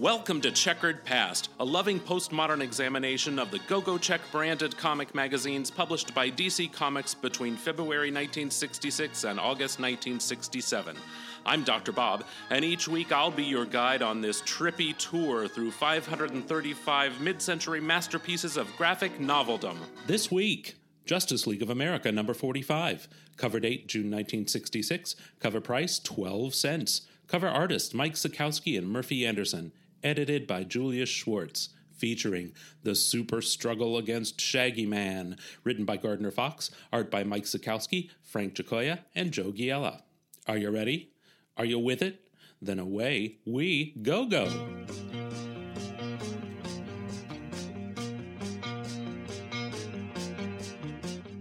[0.00, 5.14] Welcome to Checkered Past, a loving postmodern examination of the Go Go Check branded comic
[5.14, 10.96] magazines published by DC Comics between February 1966 and August 1967.
[11.44, 11.92] I'm Dr.
[11.92, 17.42] Bob, and each week I'll be your guide on this trippy tour through 535 mid
[17.42, 19.76] century masterpieces of graphic noveldom.
[20.06, 23.06] This week, Justice League of America number 45.
[23.36, 25.14] Cover date June 1966.
[25.40, 27.02] Cover price 12 cents.
[27.26, 29.72] Cover artist Mike Sekowsky and Murphy Anderson.
[30.02, 31.70] Edited by Julius Schwartz.
[31.92, 35.36] Featuring The Super Struggle Against Shaggy Man.
[35.62, 36.70] Written by Gardner Fox.
[36.90, 40.00] Art by Mike Sekowsky, Frank Giacoia, and Joe Giella.
[40.48, 41.10] Are you ready?
[41.58, 42.30] Are you with it?
[42.62, 44.44] Then away we go go.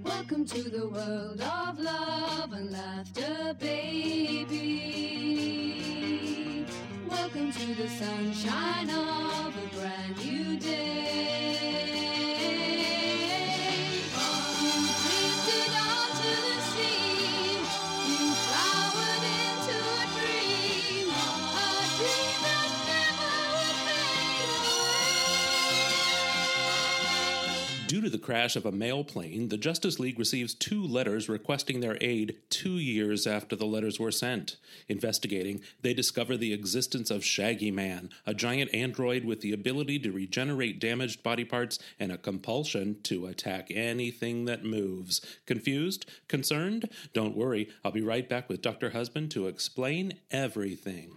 [0.04, 4.99] Welcome to the world of love and laughter, baby.
[7.40, 10.29] Welcome to the sunshine of a brand new
[27.90, 31.80] Due to the crash of a mail plane, the Justice League receives two letters requesting
[31.80, 34.58] their aid two years after the letters were sent.
[34.88, 40.12] Investigating, they discover the existence of Shaggy Man, a giant android with the ability to
[40.12, 45.20] regenerate damaged body parts and a compulsion to attack anything that moves.
[45.48, 46.06] Confused?
[46.28, 46.92] Concerned?
[47.16, 48.92] Don't worry, I'll be right back with Dr.
[48.92, 51.16] Husband to explain everything.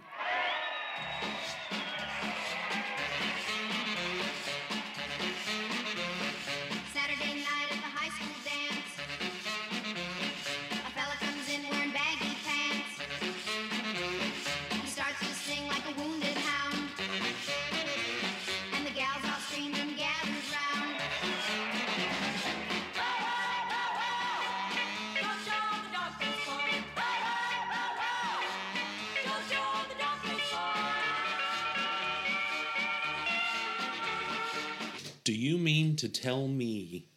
[35.43, 37.07] You mean to tell me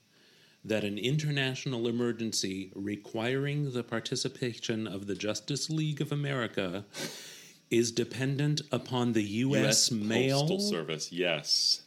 [0.64, 6.84] that an international emergency requiring the participation of the Justice League of America
[7.70, 9.90] is dependent upon the U.S.
[9.90, 10.40] mail?
[10.40, 11.82] Postal Service, yes.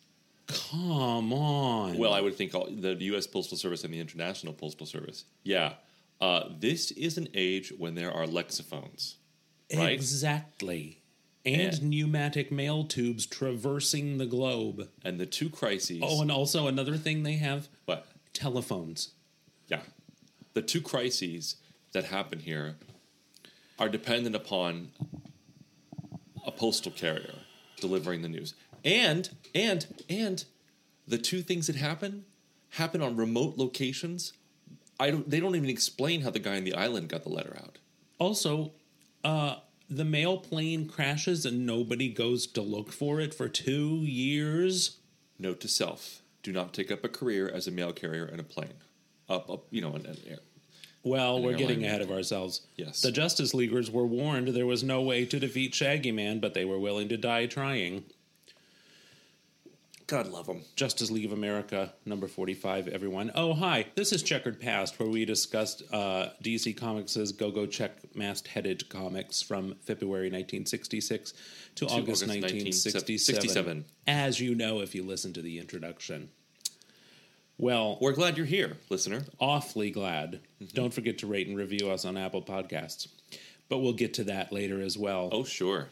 [0.48, 1.98] Come on.
[1.98, 3.28] Well, I would think all, the U.S.
[3.28, 5.26] Postal Service and the International Postal Service.
[5.44, 5.74] Yeah.
[6.22, 9.16] Uh, this is an age when there are lexophones,
[9.76, 9.92] right?
[9.92, 10.99] Exactly.
[11.54, 14.90] And And- pneumatic mail tubes traversing the globe.
[15.04, 16.00] and the two crises.
[16.04, 18.08] Oh, and also another thing they have what?
[18.34, 19.10] telephones.
[19.68, 19.82] Yeah.
[20.54, 21.56] The two crises
[21.94, 22.78] that happen here
[23.78, 24.92] are dependent upon
[26.46, 27.36] a postal carrier
[27.80, 28.54] delivering the news.
[28.84, 30.46] And and and
[31.08, 32.26] the two things that happen
[32.72, 34.34] happen on remote locations.
[35.00, 37.58] I don't they don't even explain how the guy in the island got the letter
[37.62, 37.78] out.
[38.20, 38.72] Also,
[39.24, 39.56] uh,
[39.90, 44.98] the mail plane crashes and nobody goes to look for it for two years.
[45.38, 48.44] Note to self: Do not take up a career as a mail carrier in a
[48.44, 48.74] plane.
[49.28, 50.40] Up, up, you know, in an air.
[51.04, 52.62] Well, we're getting ahead of ourselves.
[52.76, 53.02] Yes.
[53.02, 56.66] The Justice Leaguers were warned there was no way to defeat Shaggy Man, but they
[56.66, 58.04] were willing to die trying.
[60.10, 60.64] God love them.
[60.76, 63.32] Justice League of America, number 45, everyone.
[63.36, 63.86] Oh, hi.
[63.94, 68.90] This is Checkered Past, where we discussed uh, DC Comics' Go Go Check Mast Headed
[68.90, 71.34] comics from February 1966
[71.76, 73.02] to, August, August 1967.
[73.04, 73.86] 1967.
[74.08, 76.30] As you know if you listen to the introduction.
[77.60, 79.26] Well, We're glad you're here, listener.
[79.40, 80.40] awfully glad.
[80.74, 83.10] Don't forget to rate and review us on Apple Podcasts.
[83.68, 85.30] But we'll get to that later as well.
[85.32, 85.90] Oh, sure.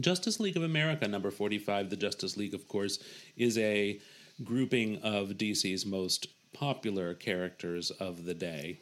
[0.00, 1.90] Justice League of America, number 45.
[1.90, 2.98] The Justice League, of course,
[3.36, 4.00] is a
[4.44, 8.80] grouping of DC's most popular characters of the day.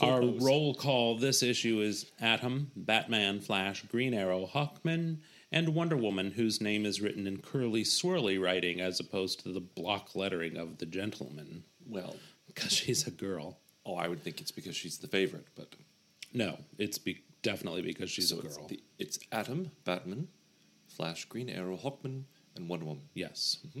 [0.00, 0.42] Our Close.
[0.42, 5.18] roll call this issue is Atom, Batman, Flash, Green Arrow, Hawkman,
[5.50, 9.60] and Wonder Woman, whose name is written in curly, swirly writing as opposed to the
[9.60, 12.14] block lettering of the gentleman, Well,
[12.46, 13.58] because she's a girl.
[13.84, 15.74] oh, I would think it's because she's the favorite, but
[16.32, 18.68] No, it's be- definitely because she's so a it's, girl.
[18.68, 20.28] the, it's Atom, Batman,
[20.88, 22.24] Flash, Green Arrow, Hawkman,
[22.56, 23.04] and Wonder Woman.
[23.14, 23.58] Yes.
[23.66, 23.80] Mm-hmm.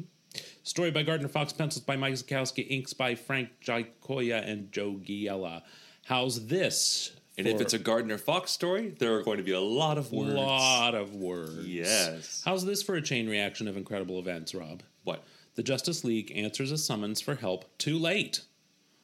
[0.62, 5.62] Story by Gardner Fox, pencils by Mike Sekowsky, inks by Frank Giacoia and Joe Giella.
[6.04, 9.60] How's this And if it's a Gardner Fox story, there are going to be a
[9.60, 10.32] lot of words.
[10.32, 11.66] A lot of words.
[11.66, 12.42] Yes.
[12.44, 14.82] How's this for a chain reaction of incredible events, Rob?
[15.04, 15.24] What?
[15.54, 18.42] The Justice League answers a summons for help too late.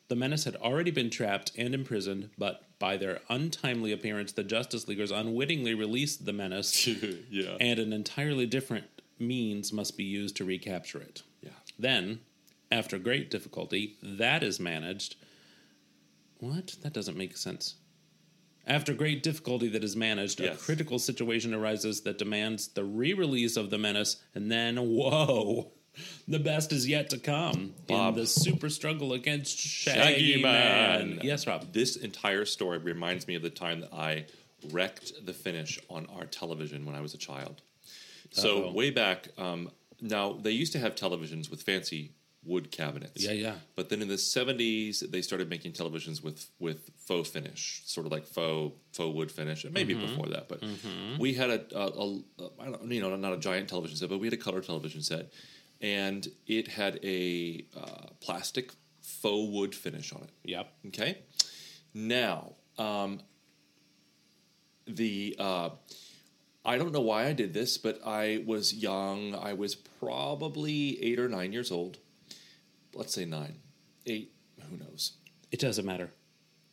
[0.09, 4.87] The Menace had already been trapped and imprisoned, but by their untimely appearance, the Justice
[4.87, 6.87] Leaguers unwittingly released the Menace,
[7.31, 7.56] yeah.
[7.61, 8.85] and an entirely different
[9.19, 11.23] means must be used to recapture it.
[11.41, 11.51] yeah.
[11.79, 12.21] Then,
[12.71, 15.17] after great difficulty, that is managed.
[16.39, 16.77] What?
[16.83, 17.77] That doesn't make sense.
[18.67, 23.56] After great difficulty that is managed, a critical situation arises that demands the re release
[23.56, 25.73] of the menace, and then, whoa,
[26.29, 28.14] the best is yet to come Bob.
[28.14, 31.08] in the super struggle against Shaggy, Shaggy Man.
[31.17, 31.20] Man.
[31.23, 31.73] Yes, Rob.
[31.73, 34.26] This entire story reminds me of the time that I
[34.70, 37.61] wrecked the finish on our television when I was a child.
[38.31, 38.73] So Uh-oh.
[38.73, 39.70] way back, um,
[40.00, 42.12] now they used to have televisions with fancy
[42.46, 43.23] wood cabinets.
[43.25, 43.55] Yeah, yeah.
[43.76, 48.12] But then in the seventies, they started making televisions with with faux finish, sort of
[48.12, 50.06] like faux faux wood finish, and maybe Mm-hmm.
[50.06, 50.49] before that.
[50.49, 50.62] But
[51.19, 54.08] we had a, a, a, a I don't, you know not a giant television set,
[54.11, 55.32] but we had a color television set,
[55.81, 60.31] and it had a uh, plastic faux wood finish on it.
[60.44, 60.73] Yep.
[60.88, 61.19] Okay.
[61.93, 63.21] Now, um,
[64.87, 65.71] the uh,
[66.65, 69.35] I don't know why I did this, but I was young.
[69.35, 71.99] I was probably eight or nine years old.
[72.94, 73.56] Let's say nine,
[74.06, 74.32] eight.
[74.70, 75.12] Who knows?
[75.53, 76.11] It doesn't matter.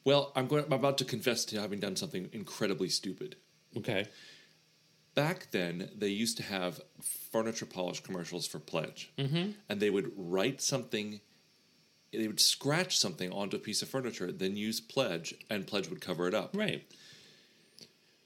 [0.06, 0.66] Well, I'm going.
[0.66, 3.36] I'm about to confess to having done something incredibly stupid.
[3.78, 4.08] Okay.
[5.14, 6.80] Back then, they used to have
[7.32, 9.52] furniture polish commercials for Pledge, mm-hmm.
[9.68, 11.20] and they would write something.
[12.14, 16.02] They would scratch something onto a piece of furniture, then use Pledge, and Pledge would
[16.02, 16.56] cover it up.
[16.56, 16.84] Right.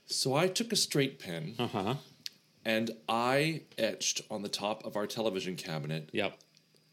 [0.08, 1.96] So I took a straight pen Uh huh.
[2.64, 6.38] and I etched on the top of our television cabinet Yep.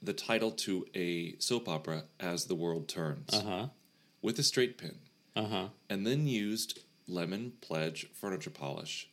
[0.02, 3.66] the title to a soap opera, As the World Turns, Uh huh.
[4.22, 4.96] with a straight pen,
[5.36, 5.68] Uh huh.
[5.90, 9.08] and then used lemon pledge furniture polish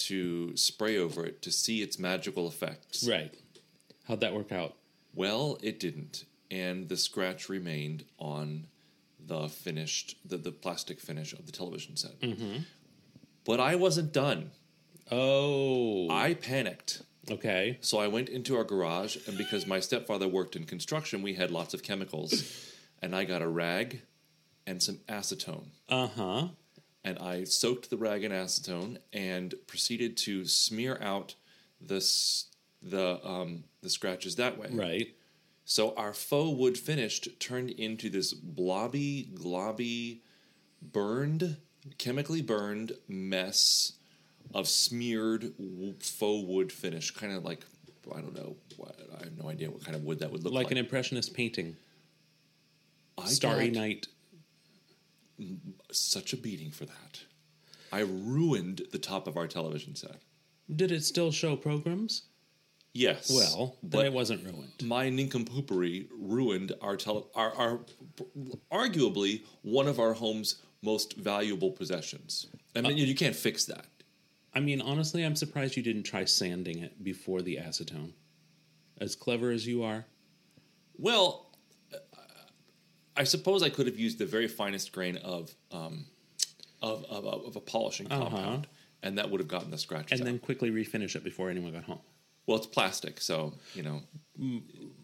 [0.00, 3.06] to spray over it to see its magical effects.
[3.08, 3.34] Right.
[4.08, 4.74] How'd that work out?
[5.14, 8.66] Well, it didn't, and the scratch remained on
[9.18, 12.18] the finished, the, the plastic finish of the television set.
[12.20, 12.62] Mm-hmm.
[13.44, 14.50] But I wasn't done.
[15.10, 16.08] Oh.
[16.10, 17.02] I panicked.
[17.30, 17.78] okay.
[17.80, 21.50] So I went into our garage, and because my stepfather worked in construction, we had
[21.50, 22.72] lots of chemicals.
[23.02, 24.02] And I got a rag
[24.66, 25.66] and some acetone.
[25.88, 26.48] Uh huh.
[27.02, 31.34] And I soaked the rag in acetone and proceeded to smear out
[31.80, 32.04] the,
[32.82, 34.68] the, um, the scratches that way.
[34.70, 35.14] Right.
[35.64, 40.20] So our faux wood finished turned into this blobby, globby,
[40.82, 41.56] burned,
[41.96, 43.92] chemically burned mess
[44.52, 45.52] of smeared
[46.00, 47.12] faux wood finish.
[47.12, 47.64] Kind of like,
[48.14, 50.52] I don't know, what, I have no idea what kind of wood that would look
[50.52, 50.64] like.
[50.64, 51.76] Like an impressionist painting.
[53.16, 54.08] I Starry Night.
[55.92, 57.20] Such a beating for that.
[57.92, 60.22] I ruined the top of our television set.
[60.74, 62.22] Did it still show programs?
[62.92, 63.30] Yes.
[63.30, 64.72] Well, then but it wasn't ruined.
[64.82, 67.80] my nincompoopery ruined our tele- our, our
[68.72, 72.46] arguably one of our home's most valuable possessions.
[72.74, 73.86] I mean, you can't fix that.
[74.54, 78.12] I mean, honestly, I'm surprised you didn't try sanding it before the acetone.
[79.00, 80.06] As clever as you are.
[80.98, 81.49] Well, uh,
[83.20, 86.06] I suppose I could have used the very finest grain of um,
[86.80, 88.66] of, of, of a polishing compound,
[89.02, 90.28] and that would have gotten the scratches Uh-huh.
[90.28, 90.32] And out.
[90.32, 92.00] then quickly refinish it before anyone got home.
[92.46, 94.00] Well, it's plastic, so you know.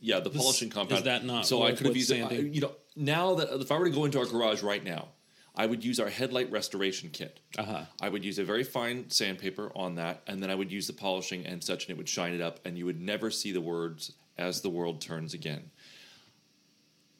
[0.00, 1.00] Yeah, the polishing compound.
[1.00, 2.54] is that not So I could have used it.
[2.54, 5.08] You know, now that if I were to go into our garage right now,
[5.54, 7.40] I would use our headlight restoration kit.
[7.58, 7.84] Uh-huh.
[8.00, 10.94] I would use a very fine sandpaper on that, and then I would use the
[10.94, 13.60] polishing and such, and it would shine it up, and you would never see the
[13.60, 15.70] words "as the world turns again."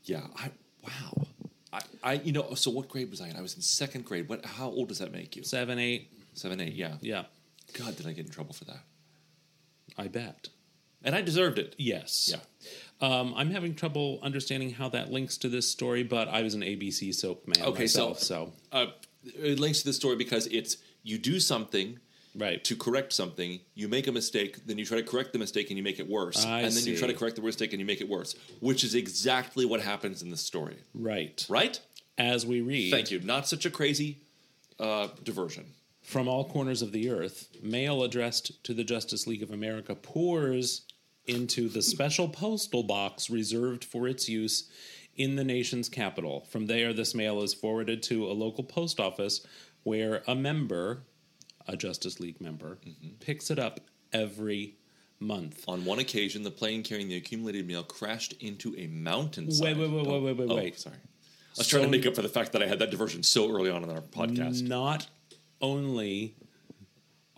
[0.05, 0.51] Yeah, I
[0.87, 1.27] wow.
[1.73, 3.37] I, I you know so what grade was I in?
[3.37, 4.29] I was in second grade.
[4.29, 5.43] What how old does that make you?
[5.43, 6.11] Seven, eight.
[6.35, 6.97] Seven, eight, yeah.
[7.01, 7.25] Yeah,
[7.79, 8.81] God, did I get in trouble for that?
[9.97, 10.49] I bet.
[11.03, 11.75] And I deserved it.
[11.79, 12.31] Yes.
[12.33, 12.41] Yeah.
[13.01, 16.63] Um, I'm having trouble understanding how that links to this story, but I was an
[16.63, 18.87] ABC soap man Okay, so- myself, so, uh,
[19.25, 21.99] it links to the story because it's you do something
[22.37, 22.63] right.
[22.65, 25.77] to correct something, you make a mistake, then you try to correct the mistake and
[25.77, 27.87] you make it worse, I and then you try to correct the mistake and you
[27.87, 31.45] make it worse, which is exactly what happens in the story, right.
[31.49, 31.81] right?
[32.19, 33.21] As we read, Thank you.
[33.21, 34.19] Not such a crazy
[34.79, 35.67] uh, diversion.
[36.03, 40.83] from all corners of the earth, mail addressed to the Justice League of America pours
[41.27, 44.71] into the special postal box reserved for its use
[45.17, 46.47] in the nation's capital.
[46.49, 49.47] From there, this mail is forwarded to a local post office
[49.83, 51.03] where a member,
[51.69, 52.79] a Justice League member,
[53.21, 53.81] picks it up
[54.13, 54.77] every
[55.21, 55.65] month.
[55.67, 59.77] On one occasion, the plane carrying the accumulated mail crashed into a mountainside.
[59.77, 60.79] Wait, wait, wait, wait, wait, wait, oh, wait.
[60.79, 60.97] Sorry.
[60.97, 63.51] I was trying to make up for the fact that I had that diversion so
[63.51, 64.63] early on in our podcast.
[64.63, 65.07] Not
[65.61, 66.37] only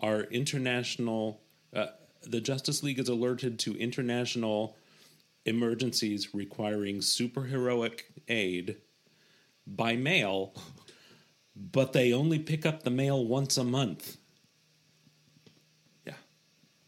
[0.01, 1.41] are international,
[1.73, 1.87] uh,
[2.23, 4.75] the Justice League is alerted to international
[5.45, 8.77] emergencies requiring superheroic aid
[9.65, 10.53] by mail,
[11.55, 14.17] but they only pick up the mail once a month.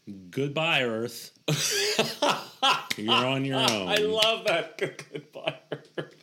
[0.06, 0.14] Yeah.
[0.30, 1.30] Goodbye, Earth.
[2.96, 3.88] You're on your own.
[3.88, 4.78] I love that.
[5.12, 5.58] Goodbye.
[5.98, 6.14] Earth.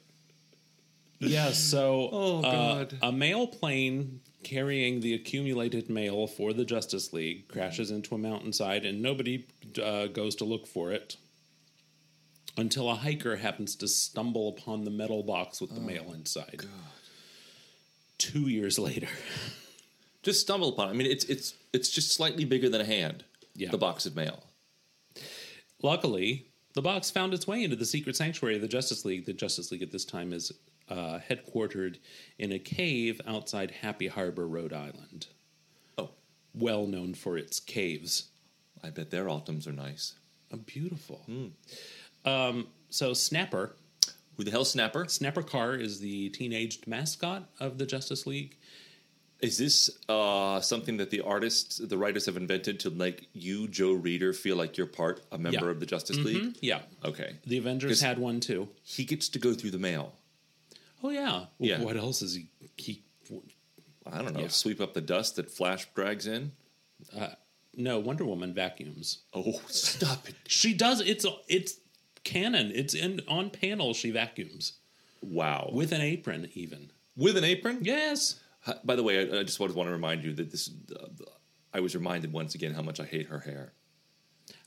[1.19, 2.97] Yeah, so Oh, uh, God.
[3.01, 8.85] a mail plane carrying the accumulated mail for the Justice League crashes into a mountainside,
[8.85, 9.45] and nobody
[9.83, 11.17] uh, goes to look for it
[12.57, 16.61] until a hiker happens to stumble upon the metal box with the mail inside.
[18.17, 19.07] Two years later,
[20.23, 20.91] Just stumble upon it.
[20.91, 23.23] I mean, it's it's it's just slightly bigger than a hand.
[23.59, 23.71] Yeah.
[23.71, 24.43] The box of mail.
[25.83, 29.25] luckily, the box found its way into the secret sanctuary of the Justice League.
[29.25, 30.51] The Justice League at this time is
[30.87, 31.97] uh, headquartered
[32.37, 35.27] in a cave outside Happy Harbor, Rhode Island.
[35.97, 36.11] Oh,
[36.53, 38.29] well known for its caves.
[38.83, 40.13] I bet their autumns are nice.
[40.53, 41.25] Oh, beautiful.
[42.25, 43.75] Um, so Snapper,
[44.37, 45.05] Who the hell, Snapper?
[45.09, 48.57] Snapper Carr is the teenaged mascot of the Justice League.
[49.41, 53.93] Is this uh, something that the artists, the writers have invented to make you, Joe
[53.93, 55.71] Reader, feel like you're part, a member Yeah.
[55.71, 56.57] of the Justice League?
[56.61, 57.37] Yeah, Okay.
[57.47, 58.67] the Avengers 'Cause- had one too.
[58.83, 60.13] He gets to go through the mail.
[61.01, 61.81] Oh yeah, Yeah.
[61.81, 62.47] What else is he?
[62.75, 63.01] he
[64.05, 64.47] I don't know, Yeah.
[64.49, 66.51] sweep up the dust that Flash drags in.
[67.75, 69.19] no, Wonder Woman vacuums.
[69.33, 70.35] Oh, stop it.
[70.47, 70.99] She does.
[70.99, 71.77] It's it's
[72.25, 72.71] canon.
[72.75, 73.93] It's in on panel.
[73.93, 74.73] She vacuums
[75.21, 75.69] Wow.
[75.71, 76.49] with an apron.
[76.55, 77.79] Even With an apron?
[77.83, 78.35] yes.
[78.83, 80.69] By the way, I, I just want to remind you that this.
[80.95, 81.07] Uh,
[81.73, 83.73] I was reminded once again how much I hate her hair.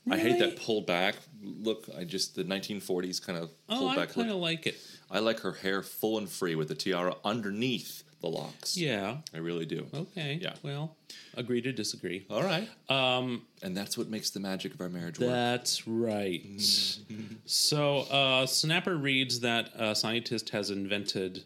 [0.09, 1.87] I hate that pulled back look.
[1.97, 4.43] I just the 1940s kind of Oh, pulled I back kind of look.
[4.43, 4.77] like it.
[5.11, 8.77] I like her hair full and free with the tiara underneath the locks.
[8.77, 9.17] Yeah.
[9.33, 9.85] I really do.
[9.93, 10.39] Okay.
[10.41, 10.53] Yeah.
[10.63, 10.95] Well,
[11.35, 12.25] agree to disagree.
[12.29, 12.67] All right.
[12.89, 15.29] Um, and that's what makes the magic of our marriage work.
[15.29, 16.41] That's right.
[17.45, 21.43] so, uh, Snapper reads that a scientist has invented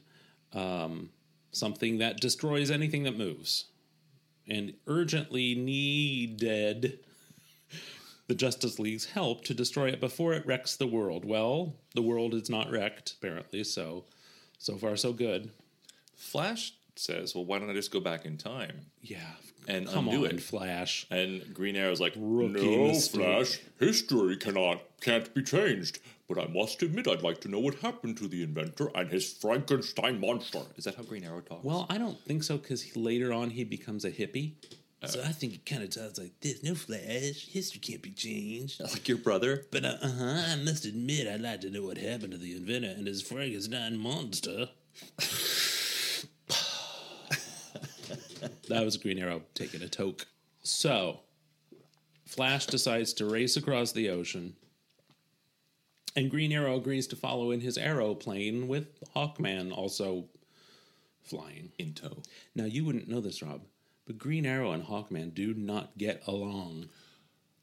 [0.54, 1.10] um,
[1.51, 3.66] something that destroys anything that moves
[4.48, 7.00] and urgently needed
[8.27, 11.25] the Justice League's help to destroy it before it wrecks the world.
[11.25, 14.06] Well, the world is not wrecked, apparently, so
[14.60, 15.51] so far so good.
[16.16, 19.36] Flash says, "Well, why don't I just go back in time?" Yeah.
[19.68, 20.42] And come undo on, it.
[20.42, 21.06] Flash.
[21.12, 23.60] And Green Arrow's like, Rookie "No, mistake." Flash.
[23.80, 26.00] History cannot can't be changed.
[26.30, 29.32] But I must admit, I'd like to know what happened to the inventor and his
[29.32, 31.64] Frankenstein monster." Is that how Green Arrow talks?
[31.64, 34.54] Well, I don't think so because later on he becomes a hippie.
[35.06, 36.64] So I think it kind of sounds like this.
[36.64, 37.48] No flash.
[37.50, 38.80] History can't be changed.
[38.82, 39.64] like your brother.
[39.72, 42.90] But uh huh, I must admit, I'd like to know what happened to the inventor
[42.90, 44.70] and his Frankenstein monster.
[48.68, 50.26] that was Green Arrow taking a toke.
[50.64, 51.22] So,
[52.26, 54.56] Flash decides to race across the ocean,
[56.16, 60.26] and Green Arrow agrees to follow in his aeroplane with Hawkman also
[61.24, 61.72] flying.
[61.78, 62.24] In tow.
[62.56, 63.62] Now, you wouldn't know this, Rob,
[64.06, 66.88] but Green Arrow and Hawkman do not get along.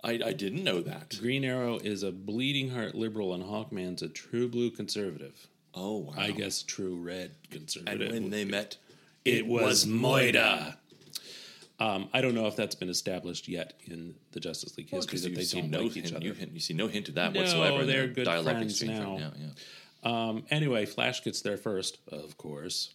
[0.03, 1.17] I, I didn't know that.
[1.19, 5.49] Green Arrow is a bleeding heart liberal, and Hawkman's a true blue conservative.
[5.75, 6.15] Oh, wow.
[6.17, 8.01] I guess true red conservative.
[8.03, 8.77] And when they met,
[9.25, 10.77] it was Moida.
[11.81, 15.23] Um, I don't know if that's been established yet in the Justice League history because
[15.25, 16.25] that they don't no like hint, each other.
[16.25, 17.85] you, hint, you see no hint of that No, whatsoever.
[17.85, 19.00] they're good dialogue friends exchange.
[19.00, 19.19] now.
[19.19, 19.31] Yeah,
[20.04, 20.28] yeah.
[20.28, 22.95] Um, anyway, Flash gets there first, of course,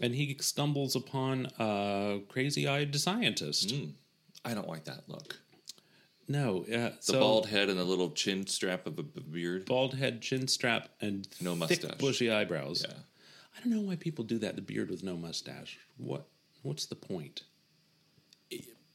[0.00, 3.74] and he stumbles upon a crazy-eyed scientist.
[4.44, 5.40] I don't like that look.
[6.28, 9.64] No, uh, The so bald head and the little chin strap of a beard.
[9.66, 11.98] bald head, chin strap, and No thick, mustache.
[11.98, 12.84] bushy eyebrows.
[12.88, 12.94] Yeah.
[13.56, 14.54] I don't know why people do that.
[14.56, 15.78] The beard with no mustache.
[15.96, 16.26] What?
[16.62, 17.42] What's the point?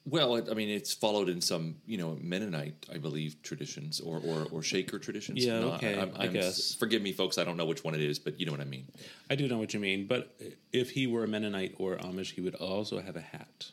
[0.06, 4.48] Well, I mean, it's followed in some, you know, Mennonite, I believe, traditions or or,
[4.52, 5.46] or Shaker traditions.
[5.46, 6.76] Yeah, No, okay, I I'm- guess.
[6.76, 7.38] Forgive me, folks.
[7.38, 8.88] I don't know which one it is, but you know what I mean.
[9.30, 10.36] I do know what you mean, but
[10.74, 13.72] if he were a Mennonite or Amish, he would also have a hat.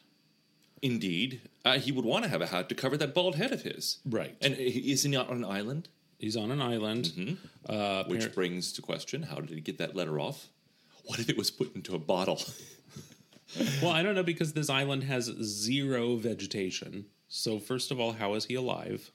[0.82, 3.62] Indeed, uh, he would want to have a hat to cover that bald head of
[3.62, 3.98] his.
[4.06, 4.36] Right.
[4.40, 5.88] And is he- isn't on an island?
[6.18, 7.06] He's on an island.
[7.16, 7.34] Mm-hmm.
[7.68, 10.48] Uh, Which appar- brings to question: How did he get that letter off?
[11.04, 12.40] What if it was put into a bottle?
[13.82, 17.06] well, I don't know because this island has zero vegetation.
[17.28, 19.10] So first of all, how is he alive?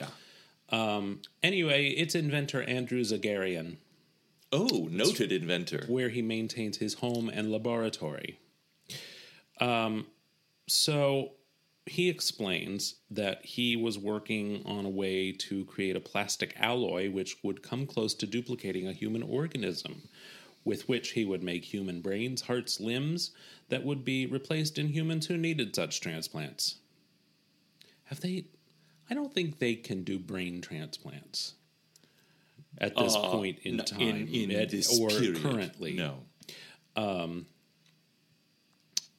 [0.00, 1.00] yeah.
[1.42, 3.76] Anyway, it's inventor Andrew Zagarian,
[4.52, 5.84] Oh, noted inventor.
[5.88, 8.38] where he maintains his home and laboratory.
[9.60, 10.06] Um,
[10.66, 11.32] so
[11.86, 17.36] he explains that he was working on a way to create a plastic alloy which
[17.42, 20.02] would come close to duplicating a human organism,
[20.64, 23.30] with which he would make human brains, hearts, limbs
[23.68, 26.76] that would be replaced in humans who needed such transplants.
[28.04, 28.44] Have they?
[29.10, 31.54] I don't think they can do brain transplants
[32.78, 35.36] at this Uh, point in no, time, in, in at- this or period.
[35.42, 35.94] currently.
[35.94, 36.24] No.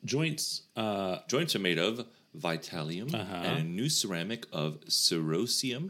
[0.06, 2.06] Joints uh, Joints are made of
[2.38, 3.36] Vitallium, Uh-huh.
[3.36, 5.90] and a new ceramic of cerosium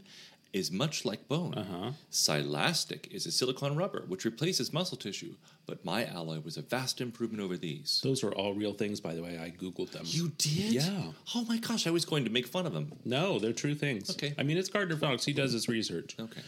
[0.52, 1.54] is much like bone.
[1.54, 1.92] Uh-huh.
[2.12, 5.36] Silastic is a silicone rubber, which replaces muscle tissue,
[5.68, 8.02] but my alloy was a vast improvement over these.
[8.04, 9.38] Those are all real things, by the way.
[9.38, 10.04] I googled them.
[10.06, 10.74] You did?
[10.74, 11.12] Yeah.
[11.36, 12.92] Oh my gosh, I was going to make fun of them.
[13.06, 14.10] no, they're true things.
[14.10, 14.34] Okay.
[14.38, 15.26] I mean, it's Gardner Fox.
[15.26, 16.16] He does his research.
[16.20, 16.42] Okay.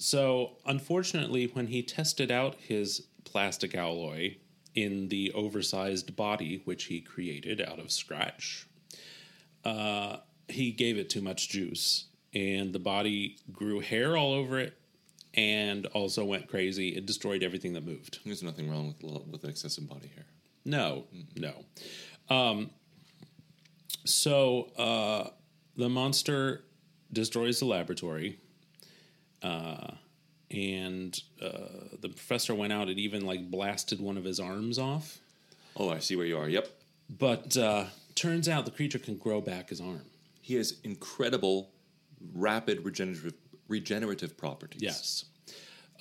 [0.00, 4.36] So, unfortunately, when he tested out his plastic alloy
[4.74, 8.68] in the oversized body which he created out of scratch,
[9.64, 14.74] uh, he gave it too much juice, and the body grew hair all over it,
[15.34, 16.90] and also went crazy.
[16.96, 18.18] It destroyed everything that moved.
[18.24, 20.24] There's nothing wrong with with excessive body hair.
[20.64, 21.04] No,
[21.36, 21.54] no.
[22.28, 22.70] Um,
[24.04, 25.30] so uh,
[25.76, 26.64] the monster
[27.12, 28.38] destroys the laboratory,
[29.42, 29.92] uh,
[30.50, 35.18] and uh, the professor went out and even like blasted one of his arms off.
[35.76, 36.48] Oh, I see where you are.
[36.48, 36.68] Yep.
[37.08, 40.02] But uh, turns out the creature can grow back his arm.
[40.42, 41.70] He has incredible,
[42.34, 43.34] rapid regenerative
[43.68, 44.80] regenerative properties.
[44.82, 45.24] Yes.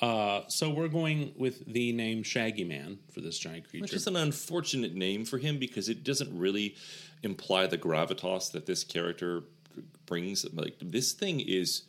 [0.02, 3.82] Uh, so we're going with the name Shaggy Man for this giant creature.
[3.84, 6.76] Which is an unfortunate name for him because it doesn't really
[7.24, 9.44] imply the gravitas that this character
[10.06, 10.46] brings.
[10.54, 11.82] Like this thing is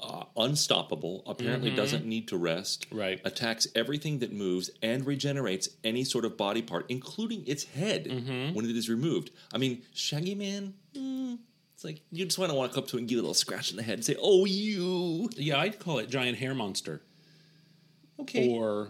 [0.00, 1.22] uh, unstoppable.
[1.26, 2.86] Apparently, doesn't need to rest.
[2.90, 2.98] Mm-hmm.
[2.98, 3.20] Right.
[3.24, 8.54] Attacks everything that moves and regenerates any sort of body part, including its head Mm-hmm.
[8.54, 9.30] when it is removed.
[9.54, 10.74] I mean, Shaggy Man.
[10.94, 11.38] mm,
[11.78, 13.34] it's like you just want to walk up to it and give it a little
[13.34, 17.02] scratch in the head and say, "Oh, you." yeah, I'd call it giant hair monster.
[18.18, 18.50] Okay.
[18.52, 18.88] Or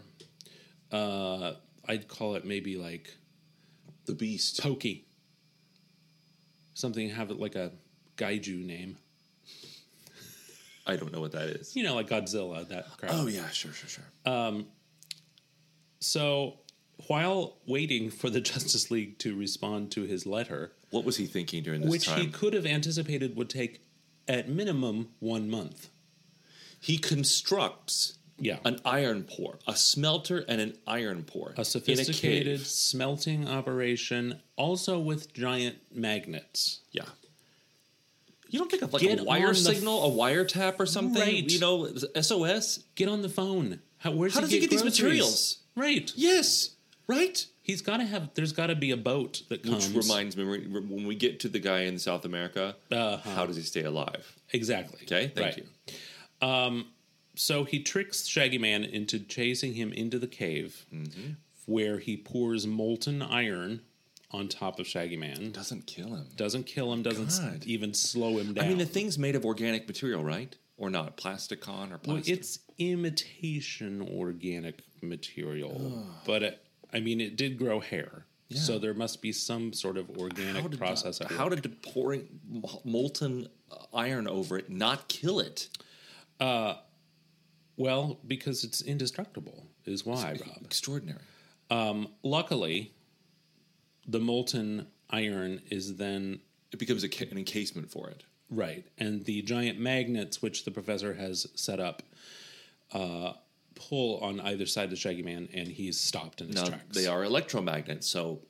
[0.91, 1.53] uh,
[1.87, 3.15] I'd call it maybe like
[4.07, 4.63] the Beast.
[4.63, 5.07] Pokey.
[6.73, 7.73] Something have it like a
[8.17, 8.97] kaiju name.
[10.87, 11.77] I don't know what that is.
[11.77, 13.11] You know, like Godzilla, that crap.
[13.13, 14.33] Oh yeah, sure, sure, sure.
[14.33, 14.67] Um,
[16.01, 16.61] So
[17.07, 21.63] while waiting for the Justice League to respond to his letter, What was he thinking
[21.63, 22.21] during this which time?
[22.21, 23.81] he could have anticipated would take
[24.27, 25.89] at minimum one month.
[26.81, 28.59] he constructs Yeah.
[28.65, 34.99] an iron pour, a smelter and an iron pour, a sophisticated a smelting operation, also
[34.99, 36.81] with giant magnets.
[36.93, 37.03] Yeah.
[38.51, 41.21] You don't think of like Get a wire signal, a wiretap or something?
[41.21, 41.51] Right.
[41.51, 41.89] You know,
[42.21, 42.85] SOS?
[42.95, 43.81] Get on the phone.
[43.99, 45.59] How, where's How does he get these materials?
[45.77, 46.11] Right.
[46.17, 46.71] Yes.
[47.07, 47.45] Right?
[47.69, 48.31] He's got to have.
[48.35, 49.93] There's got to be a boat that comes.
[49.93, 53.31] Which reminds me, when we get to the guy in South America, Uh-huh.
[53.31, 54.35] how does he stay alive?
[54.53, 55.01] exactly.
[55.05, 55.65] Okay, thank Right.
[56.43, 56.85] you.
[57.37, 61.33] So he tricks Shaggy Man into chasing him into the cave, Mm-hmm.
[61.67, 63.83] where he pours molten iron
[64.31, 65.53] on top of Shaggy Man.
[65.53, 66.27] Doesn't kill him.
[66.37, 67.03] Doesn't kill him.
[67.03, 67.65] Doesn't God.
[67.67, 68.65] even slow him down.
[68.65, 70.57] I mean, the thing's made of organic material, right?
[70.79, 71.17] Or not?
[71.17, 72.39] Plasticon or Well, plastic?
[72.39, 79.21] it's imitation organic material, but it, I mean, it did grow hair, so there must
[79.21, 81.21] be some sort of organic how did, process.
[81.31, 82.27] how did pouring
[82.85, 85.69] molten uh, iron over it not kill it?
[86.41, 86.75] Uh,
[87.77, 90.65] well, because it's indestructible, is why, Rob.
[90.65, 91.21] Extraordinary.
[91.71, 92.93] Um, luckily,
[94.07, 96.41] the molten iron is then
[96.73, 98.25] It becomes a, an encasement for it.
[98.51, 102.03] right, and the giant magnets which the professor has set up
[102.93, 103.35] uh,
[103.79, 106.97] pull on either side of the Shaggy Man, and he's stopped in his Now, tracks.
[106.97, 108.41] they are electromagnets, so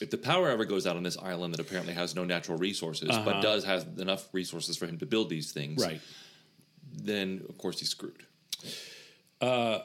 [0.00, 3.08] if the power ever goes out on this island that apparently has no natural resources,
[3.08, 3.40] but uh-huh.
[3.40, 6.00] does has enough resources for him to build these things, right.
[6.92, 8.24] then of course he's screwed.
[9.40, 9.80] Uh,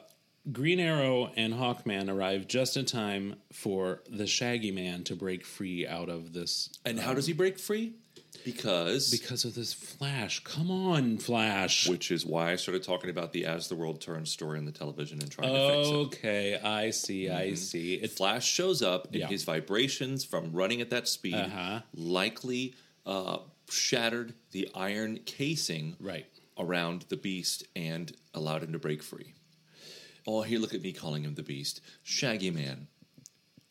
[0.50, 5.86] Green Arrow and Hawkman arrive just in time for the Shaggy Man to break free
[5.86, 7.94] out of this And how um, does he break free?
[8.44, 10.42] Because, because of this Flash.
[10.44, 11.88] Come on, Flash.
[11.88, 14.72] which is why I started talking about the "As the World Turns" story in the
[14.72, 15.92] television and trying to fix it.
[15.92, 17.94] Okay, I see, I see.
[17.94, 19.26] It, Flash shows up, and Yeah.
[19.28, 21.80] his vibrations from running at that speed Uh-huh.
[21.94, 22.74] likely
[23.06, 23.38] uh,
[23.68, 26.26] shattered the iron casing right.
[26.58, 29.34] around the beast and allowed him to break free.
[30.26, 31.80] Oh, here, look at me calling him the beast.
[32.02, 32.88] Shaggy Man.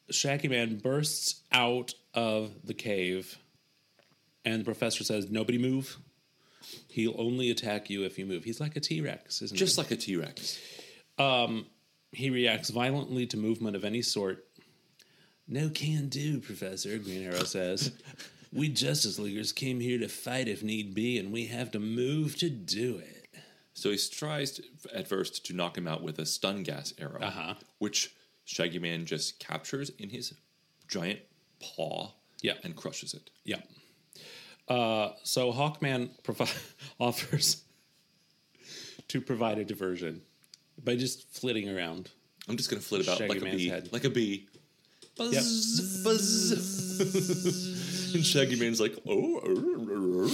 [0.09, 3.37] Shaggy Man bursts out of the cave,
[4.53, 5.97] and the professor says, Nobody move.
[6.89, 8.43] He'll only attack you if you move.
[8.43, 9.59] He's like a T Rex, isn't he?
[9.59, 9.81] Just he?
[9.81, 10.59] like a T Rex.
[12.11, 14.45] he reacts violently to movement of any sort.
[15.47, 17.91] No can do, Professor, Green Arrow says.
[18.53, 22.35] we Justice Leaguers came here to fight if need be, and we have to move
[22.37, 23.27] to do it.
[23.73, 27.21] So he tries to, at first to knock him out with a stun gas arrow,
[27.21, 27.55] Uh-huh.
[27.79, 28.13] which
[28.45, 30.33] Shaggy Man just captures in his
[30.87, 31.19] giant
[31.59, 32.53] paw Yeah.
[32.63, 33.29] and crushes it.
[33.45, 33.61] Yeah.
[34.69, 36.51] Uh, so Hawkman provi-
[36.99, 37.63] offers
[39.07, 40.21] to provide a diversion
[40.83, 42.11] by just flitting around.
[42.47, 43.69] I'm just going to flit about Shaggy like a Man's bee.
[43.69, 43.89] head.
[43.91, 44.47] Like a bee.
[45.17, 46.03] Buzz, Yep.
[46.03, 48.11] buzz.
[48.15, 50.29] and Shaggy Man's like, oh.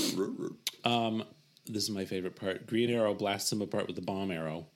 [0.84, 1.24] Um,
[1.66, 2.68] This is my favorite part.
[2.68, 4.68] Green Arrow blasts him apart with the bomb arrow.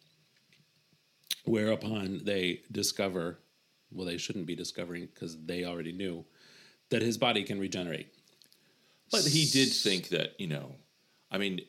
[1.46, 3.40] Whereupon they discover,
[3.92, 6.26] well, they shouldn't be discovering because they already knew
[6.90, 8.08] that his body can regenerate.
[9.12, 10.76] But he did think that, you know,
[11.32, 11.62] I mean,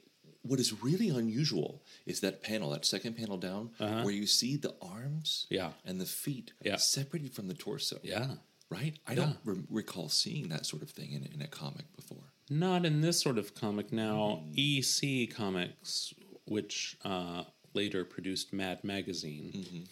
[0.42, 4.74] what is really unusual is that panel, that second panel down, where you see the
[4.81, 5.55] arms Uh-huh.
[5.57, 5.72] Yeah.
[5.90, 6.76] and the feet Yeah.
[6.76, 8.00] separated from the torso.
[8.03, 8.37] Yeah.
[8.70, 8.94] Right?
[9.07, 12.33] I don't re- recall seeing that sort of thing in, in a comic before.
[12.48, 13.92] Not in this sort of comic.
[13.92, 16.14] Now, EC Comics,
[16.46, 19.87] which uh, later produced Mad Magazine,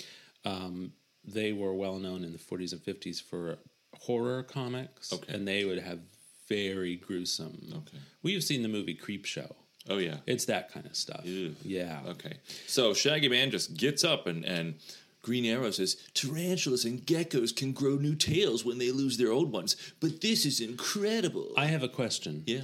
[0.45, 0.93] um,
[1.25, 3.59] they were well known in the 40s and 50s for
[3.95, 5.33] horror comics, Okay.
[5.35, 6.01] and they would have
[6.49, 7.69] very gruesome.
[7.73, 7.99] Okay.
[8.23, 9.55] We've seen the movie Creep Show.
[9.89, 10.17] Oh, yeah.
[10.27, 11.25] It's that kind of stuff.
[11.25, 11.55] Ew.
[11.65, 12.01] Yeah.
[12.07, 12.39] Okay.
[12.67, 14.75] So Shaggy Man just gets up and, and
[15.23, 19.51] Green Arrow says, Tarantulas and geckos can grow new tails when they lose their old
[19.53, 21.53] ones, but this is incredible.
[21.57, 22.45] I have a question.
[22.47, 22.63] yeah.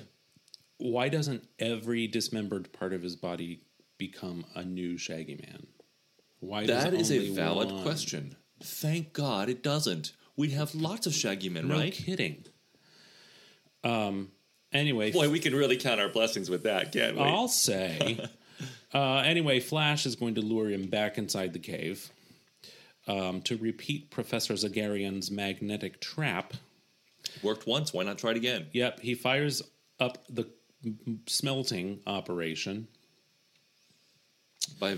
[0.79, 3.61] Why doesn't every dismembered part of his body
[3.97, 5.67] become a new Shaggy Man?
[6.41, 7.83] Why does That is a valid one?
[7.83, 8.37] question.
[8.63, 10.13] Thank God it doesn't.
[10.37, 11.93] We'd have lots of Shaggy Men, No right?
[11.93, 12.45] kidding.
[13.85, 14.31] Um.
[14.73, 17.23] Anyway, Boy, we can really count our blessings with that, can't we?
[17.23, 18.19] I'll say.
[18.93, 22.11] uh, anyway, Flash is going to lure him back inside the cave
[23.07, 26.55] um, to repeat Professor Zagarian's magnetic trap.
[27.43, 28.67] Worked once, why not try it again?
[28.73, 29.63] Yep, he fires
[30.01, 30.49] up the
[31.27, 32.89] smelting operation.
[34.81, 34.97] By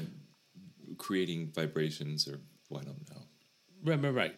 [0.96, 2.38] creating vibrations or
[2.70, 3.22] well, I don't know.
[3.84, 4.36] Right, right, right.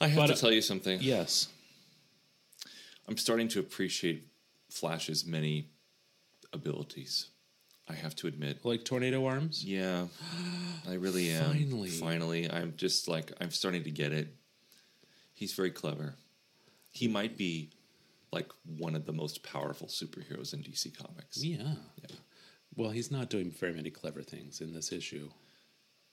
[0.00, 1.00] I have But, to uh, tell you something.
[1.00, 1.48] Yes.
[3.08, 4.28] I'm starting to appreciate
[4.70, 5.68] Flash's many
[6.52, 7.28] abilities.
[7.88, 8.64] I have to admit.
[8.64, 9.64] Like tornado arms?
[9.64, 10.06] Yeah,
[10.88, 11.52] I really am.
[11.52, 11.90] Finally.
[11.90, 12.50] Finally.
[12.50, 14.34] I'm just like, I'm starting to get it.
[15.34, 16.14] He's very clever.
[16.92, 17.70] He might be
[18.32, 21.42] like one of the most powerful superheroes in DC Comics.
[21.42, 21.74] Yeah.
[22.00, 22.16] Yeah.
[22.76, 25.30] Well, he's not doing very many clever things in this issue,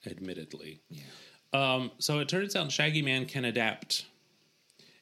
[0.06, 0.80] admittedly.
[0.90, 1.02] Yeah.
[1.52, 4.06] Um, so it turns out Shaggy Man can adapt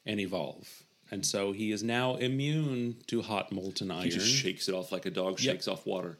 [0.05, 0.67] and evolve.
[1.11, 4.03] And so he is now immune to hot molten iron.
[4.03, 5.55] He just shakes it off like a dog Yep.
[5.55, 6.17] shakes off water.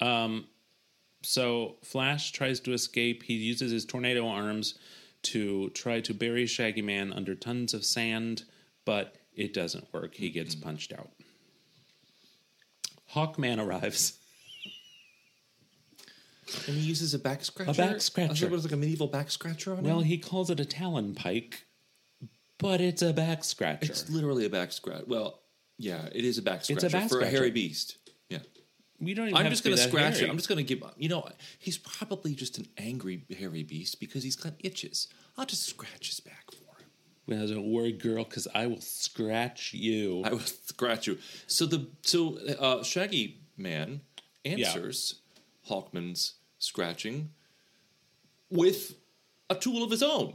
[0.00, 0.46] Um,
[1.22, 3.22] so Flash tries to escape.
[3.22, 4.74] He uses his tornado arms
[5.22, 8.44] to try to bury Shaggy Man under tons of sand,
[8.84, 10.14] but it doesn't work.
[10.16, 11.08] He gets punched out.
[13.14, 14.18] Hawkman arrives.
[16.66, 17.70] And he uses a back scratcher.
[17.70, 18.32] A back scratcher.
[18.32, 20.04] I thought it was like a medieval back scratcher on Well, him.
[20.06, 21.64] he calls it a talon pike,
[22.58, 23.78] but it's a back scratcher.
[23.82, 25.04] It's literally a back scratch.
[25.06, 25.40] Well,
[25.78, 27.98] yeah, it is a back a scratcher back for a hairy beast.
[28.28, 28.38] Yeah.
[29.00, 30.26] we don't even I'm just going to scratch hairy.
[30.26, 30.30] it.
[30.30, 30.82] I'm just going to give.
[30.82, 30.94] Up.
[30.98, 35.08] You know, he's probably just an angry hairy beast because he's got itches.
[35.36, 36.88] I'll just scratch his back for him.
[37.26, 40.22] Well, don't worry, girl, because I will scratch you.
[40.24, 41.18] I will scratch you.
[41.46, 44.00] So the so uh, Shaggy Man
[44.44, 45.20] answers
[45.68, 47.30] Hawkman's scratching
[48.50, 48.94] with
[49.50, 50.34] a tool of his own.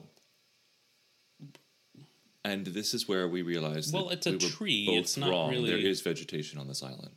[2.45, 4.87] And this is where we realize Well, that it's a we were tree.
[4.91, 5.49] It's not wrong.
[5.51, 7.15] really- There is vegetation on this island.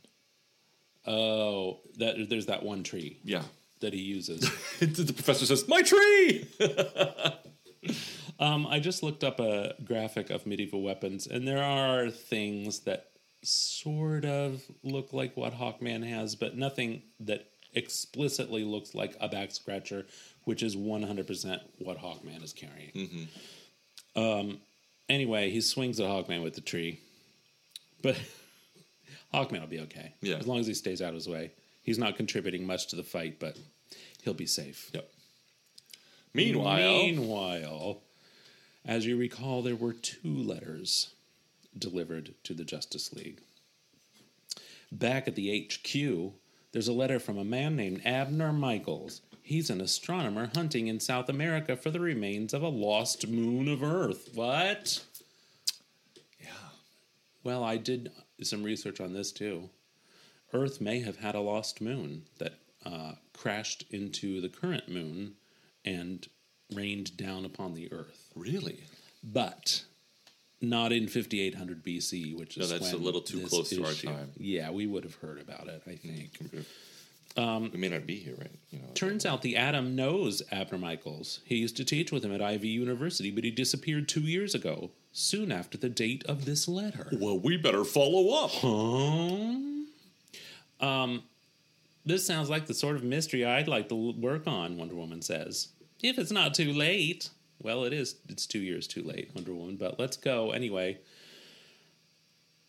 [1.05, 3.43] oh, that there's that one tree Yeah.
[3.81, 4.41] that he uses.
[4.79, 6.45] the professor says, "My tree."
[8.39, 13.07] um, I just looked up a graphic of medieval weapons, and there are things that
[13.43, 19.51] sort of look like what Hawkman has, but nothing that explicitly looks like a back
[19.51, 20.05] scratcher,
[20.45, 23.27] which is 100% what Hawkman is carrying.
[24.15, 24.59] Um,
[25.09, 26.99] anyway, he swings at Hawkman with the tree,
[28.01, 28.17] but
[29.33, 30.13] Hawkman will be okay.
[30.21, 30.35] Yeah.
[30.35, 31.51] As long as he stays out of his way.
[31.81, 33.57] He's not contributing much to the fight, but
[34.21, 34.89] he'll be safe.
[34.93, 35.09] Yep.
[36.33, 38.01] Meanwhile, Meanwhile,
[38.85, 41.13] as you recall, there were two letters
[41.77, 43.41] delivered to the Justice League.
[44.91, 46.33] Back at the HQ,
[46.71, 49.21] there's a letter from a man named Abner Michaels.
[49.53, 53.83] He's an astronomer hunting in South America for the remains of a lost moon of
[53.83, 54.29] Earth.
[54.33, 55.03] What?
[56.39, 56.47] yeah,
[57.43, 58.11] Well, I did
[58.41, 59.69] some research on this too.
[60.53, 65.33] Earth may have had a lost moon that uh, crashed into the current moon
[65.85, 66.27] and
[66.73, 68.79] rained down upon the Earth, really.
[69.23, 69.83] but
[70.61, 74.31] not in 5800 BC, which No, is that's a little too close to our time.
[74.35, 75.83] Yeah, we would have heard about it.
[75.85, 76.39] I think.
[77.35, 78.51] We may not be here, right?
[78.69, 81.39] You know, Turns out the Atom knows Abner Michaels.
[81.45, 84.91] He used to teach with him at Ivy University, but he disappeared two years ago,
[85.11, 87.09] soon after the date of this letter.
[87.13, 88.63] well, we better follow up.
[88.63, 89.87] Um,
[90.79, 91.23] um,
[92.05, 95.69] this sounds like the sort of mystery I'd like to work on, Wonder Woman says.
[96.01, 97.29] If it's not too late.
[97.61, 98.15] Well, it is.
[98.27, 100.97] It's two years too late, Wonder Woman, but let's go anyway.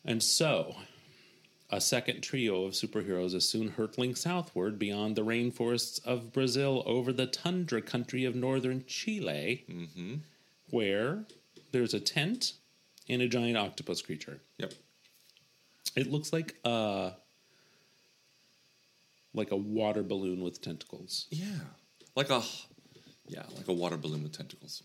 [0.04, 0.76] And so,
[1.70, 7.12] a second trio of superheroes is soon hurtling southward beyond the rainforests of Brazil over
[7.12, 10.14] the tundra country of northern Chile, mm-hmm.
[10.70, 11.24] where
[11.72, 12.54] there's a tent
[13.08, 14.40] and a giant octopus creature.
[14.58, 14.74] Yep.
[15.96, 17.12] It looks like a
[19.32, 21.46] like a water balloon with tentacles, Yeah.
[22.14, 22.42] Like a
[23.26, 24.82] yeah, like a water balloon with tentacles.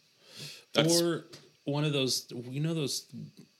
[0.73, 1.25] That's or
[1.65, 3.05] one of those you know those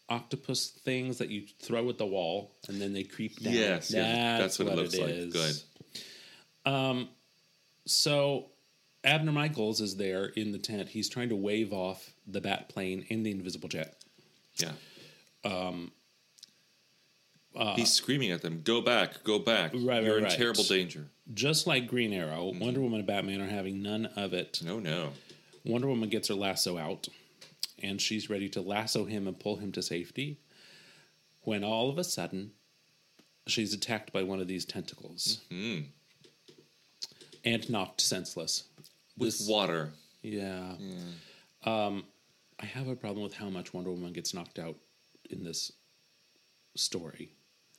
[0.10, 3.54] octopus things that you throw at the wall and then they creep down.
[3.54, 5.10] yes, yeah, that's what, it looks like.
[5.10, 5.34] is.
[5.34, 6.72] Good.
[6.72, 7.10] Um,
[7.86, 8.48] so
[9.04, 10.90] Abner Michaels is there in the tent.
[10.90, 13.96] He's trying to wave off the bat plane and the invisible jet.
[14.56, 14.72] Yeah.
[15.46, 15.92] Um.
[17.76, 19.24] He's uh, screaming at them, "Go back!
[19.24, 19.72] Go back!
[19.74, 20.32] Right, You're right, in right.
[20.32, 22.60] terrible danger." Just like Green Arrow, mm-hmm.
[22.60, 24.62] Wonder Woman and Batman are having none of it.
[24.64, 25.10] No, no.
[25.66, 27.08] Wonder Woman gets her lasso out,
[27.84, 30.40] and she's ready to lasso him and pull him to safety.
[31.42, 32.52] When all of a sudden,
[33.48, 35.42] she's attacked by one of these tentacles
[37.46, 38.64] and knocked senseless.
[39.18, 39.92] With This- water.
[40.22, 40.76] Yeah.
[41.64, 42.06] Um,
[42.60, 44.78] I have a problem with how much Wonder Woman gets knocked out
[45.30, 45.72] in this
[46.76, 47.32] story.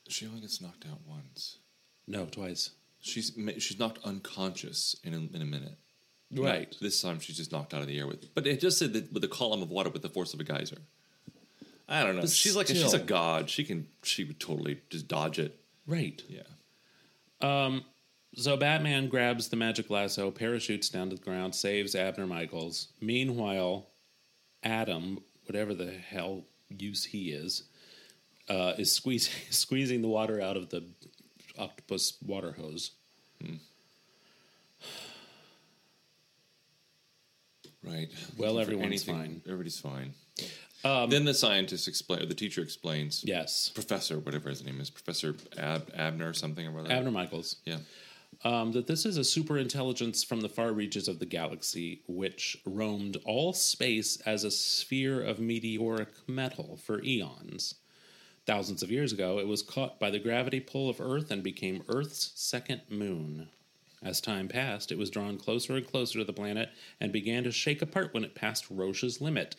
[0.09, 1.57] She only gets knocked out once.
[2.07, 2.71] No, twice.
[2.99, 5.77] She's she's knocked unconscious in a, in a minute.
[6.33, 6.71] Right.
[6.71, 8.33] No, this time she's just knocked out of the air with.
[8.33, 10.43] But it just said that with a column of water with the force of a
[10.43, 10.77] geyser.
[11.89, 12.21] I don't know.
[12.21, 13.49] But she's like a, she's a god.
[13.49, 15.59] She can she would totally just dodge it.
[15.85, 16.21] Right.
[16.29, 16.43] Yeah.
[17.41, 17.83] Um.
[18.35, 22.87] So Batman grabs the magic lasso, parachutes down to the ground, saves Abner Michaels.
[23.01, 23.87] Meanwhile,
[24.63, 27.63] Atom, whatever the hell use he is,
[28.47, 30.85] uh, is squeezing squeezing the water out of the
[31.57, 32.91] octopus water hose.
[37.83, 38.09] Right.
[38.37, 39.41] Well, everyone's fine.
[39.45, 40.13] Everybody's fine.
[40.83, 43.23] then the scientist explain, or the teacher explains.
[43.25, 46.93] Yes, Professor, whatever his name is, Professor Ab- Abner or something or whatever.
[46.93, 47.57] Abner Michaels.
[47.65, 47.77] Yeah.
[48.43, 52.57] um, that this is a super intelligence from the far reaches of the galaxy, which
[52.65, 57.75] roamed all space as a sphere of meteoric metal for eons.
[58.47, 61.83] Thousands of years ago, it was caught by the gravity pull of Earth and became
[61.87, 63.49] Earth's second moon.
[64.03, 67.51] As time passed, it was drawn closer and closer to the planet and began to
[67.51, 69.55] shake apart when it passed Roche's limit.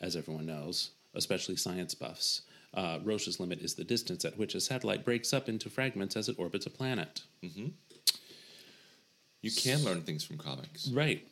[0.00, 2.42] As everyone knows, especially science buffs,
[2.72, 6.28] uh, Roche's limit is the distance at which a satellite breaks up into fragments as
[6.28, 7.22] it orbits a planet.
[9.42, 10.88] You can learn things from comics.
[10.88, 11.26] Right.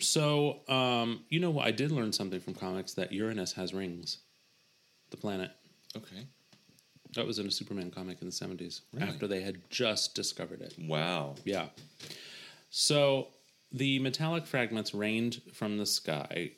[0.00, 1.66] So, um, you know what?
[1.66, 4.18] I did learn something from comics that Uranus has rings.
[5.10, 5.52] The planet.
[5.96, 6.26] Okay.
[7.14, 9.06] That was in a Superman comic in the 70s Really?
[9.08, 10.74] after they had just discovered it.
[10.78, 11.34] Wow.
[11.44, 11.66] Yeah.
[12.70, 13.28] So,
[13.70, 16.52] the metallic fragments rained from the sky,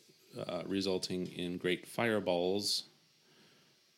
[0.47, 2.85] uh, resulting in great fireballs.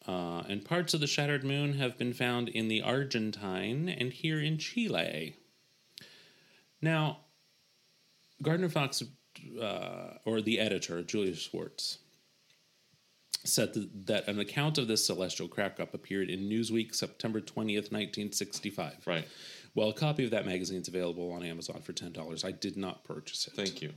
[0.09, 4.41] Uh, and parts of the shattered moon have been found in the Argentine and here
[4.41, 5.35] in Chile.
[6.81, 7.19] Now,
[8.43, 9.03] Gardner Fox,
[9.61, 11.99] uh, or the editor, Julius Schwartz,
[13.47, 13.73] said
[14.07, 19.07] that, an account of this celestial crackup appeared in Newsweek September 20th, 1965.
[19.07, 19.27] Right.
[19.75, 22.45] Well, a copy of that magazine is available on Amazon for $10.
[22.45, 23.93] I did not purchase it Thank you.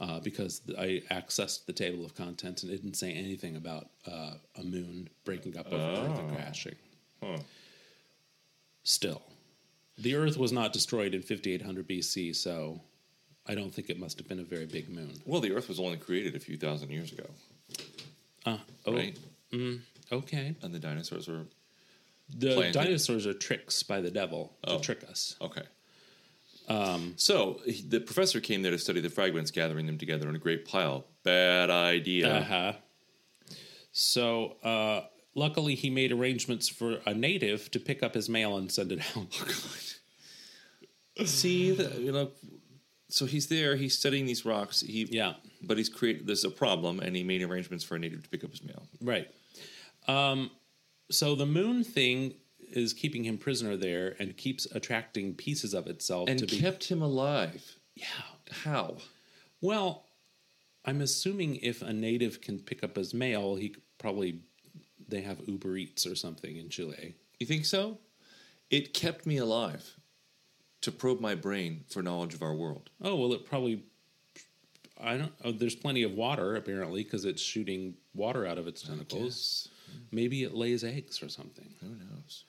[0.00, 4.32] uh, because I accessed the table of contents and it didn't say anything about uh,
[4.58, 6.76] a moon breaking up over Earth and crashing.
[7.22, 7.38] Huh.
[8.84, 9.22] Still,
[9.98, 12.80] the Earth was not destroyed in 5800 BC, so
[13.46, 15.12] I don't think it must have been a very big moon.
[15.24, 17.26] Well, the Earth was only created a few thousand years ago,
[18.46, 19.18] Uh, oh, right?
[20.12, 20.54] okay.
[20.62, 21.42] And the dinosaurs were
[22.38, 24.76] The dinosaurs are tricks by the devil Oh.
[24.78, 25.36] to trick us.
[25.40, 25.62] okay.
[26.68, 30.38] Um, so the professor came there to study the fragments, gathering them together in a
[30.38, 31.04] great pile.
[31.22, 32.28] Bad idea.
[32.38, 32.72] Uh huh.
[33.92, 35.02] So, uh,
[35.34, 39.00] luckily, he made arrangements for a native to pick up his mail and send it
[39.16, 39.26] out.
[41.18, 41.28] Oh, God.
[41.28, 42.30] See, the, you know,
[43.08, 43.76] so he's there.
[43.76, 44.80] He's studying these rocks.
[44.82, 45.34] He Yeah.
[45.66, 46.26] But he's created.
[46.26, 48.86] There's a problem, and he made arrangements for a native to pick up his mail.
[49.00, 49.28] Right.
[50.08, 50.50] Um,
[51.10, 52.34] so the moon thing
[52.70, 56.58] is keeping him prisoner there and keeps attracting pieces of itself And to be.
[56.58, 57.76] kept him alive.
[57.94, 58.06] yeah.
[58.64, 58.96] How?
[59.60, 60.04] Well,
[60.84, 64.40] I'm assuming if a native can pick up his mail, he probably
[65.08, 67.14] they have Uber Eats or something in Chile.
[67.40, 67.98] You think so?
[68.70, 69.96] It kept me alive
[70.82, 72.90] to probe my brain for knowledge of our world?
[73.02, 73.84] Oh well, it probably.
[75.00, 75.32] I don't.
[75.44, 79.68] Oh, there's plenty of water apparently because it's shooting water out of its tentacles.
[80.10, 81.74] Maybe it lays eggs or something.
[81.80, 82.44] Who knows?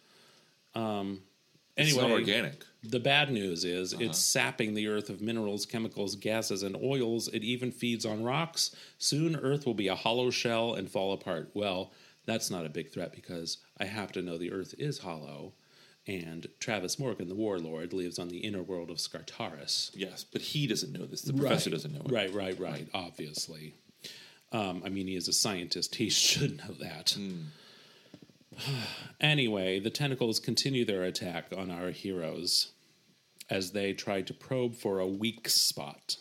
[1.77, 2.65] Anyway, it's not organic.
[2.83, 4.05] The bad news is uh-huh.
[4.05, 7.27] it's sapping the earth of minerals, chemicals, gases, and oils.
[7.27, 8.75] It even feeds on rocks.
[8.97, 11.51] Soon, Earth will be a hollow shell and fall apart.
[11.53, 11.91] Well,
[12.25, 15.53] that's not a big threat because I happen to know the Earth is hollow,
[16.07, 19.91] and Travis Morgan, the warlord, lives on the inner world of Skartaris.
[19.93, 21.21] Yes, but he doesn't know this.
[21.21, 22.11] The professor doesn't know it.
[22.11, 22.87] Right, right, right.
[22.93, 23.73] Obviously.
[24.51, 25.95] Um, I mean, he is a scientist.
[25.95, 27.17] He should know that.
[29.19, 32.71] anyway, the tentacles continue their attack on our heroes
[33.49, 36.17] as they try to probe for a weak spot.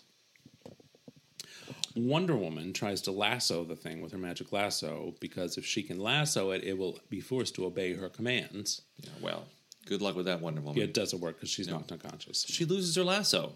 [1.96, 5.98] Wonder Woman tries to lasso the thing with her magic lasso because if she can
[5.98, 8.82] lasso it, it will be forced to obey her commands.
[8.98, 9.46] Yeah, well,
[9.86, 10.82] good luck with that Wonder Woman.
[10.82, 12.44] It doesn't work because she's knocked unconscious.
[12.46, 13.54] She loses her lasso.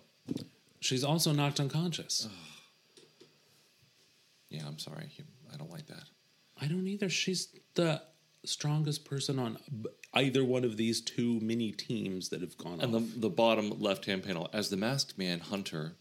[0.80, 2.26] She's also knocked unconscious.
[4.48, 5.10] Yeah, I'm sorry.
[5.52, 6.04] I don't like that.
[6.60, 7.08] I don't either.
[7.08, 8.02] She's the
[8.44, 9.58] strongest person on
[10.14, 13.02] either one of these two mini teams that have gone And off.
[13.14, 15.92] the, the bottom left hand panel, as the masked man hunter,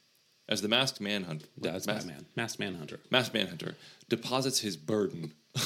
[0.47, 2.25] as the masked man hunter, That's Batman.
[2.35, 2.99] Masked Manhunter.
[3.11, 3.75] masked man hunter
[4.07, 5.33] deposits his burden.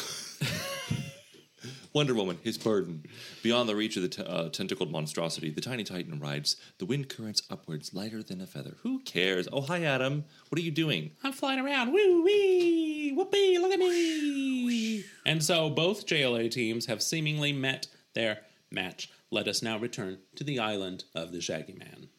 [1.94, 3.04] Wonder Woman, his burden.
[3.44, 7.08] Beyond the reach of the t- uh, tentacled monstrosity, the tiny titan rides the wind
[7.08, 8.78] currents upwards, lighter than a feather.
[8.82, 9.48] Who cares?
[9.54, 10.26] Oh, hi, Atom.
[10.50, 11.12] What are you doing?
[11.24, 11.94] I'm flying around.
[11.94, 13.14] Woo wee!
[13.16, 13.60] Whoopee!
[13.60, 15.04] Look at me!
[15.26, 18.40] And so both JLA teams have seemingly met their
[18.72, 19.12] match.
[19.30, 22.10] Let us now return to the island of the Shaggy Man.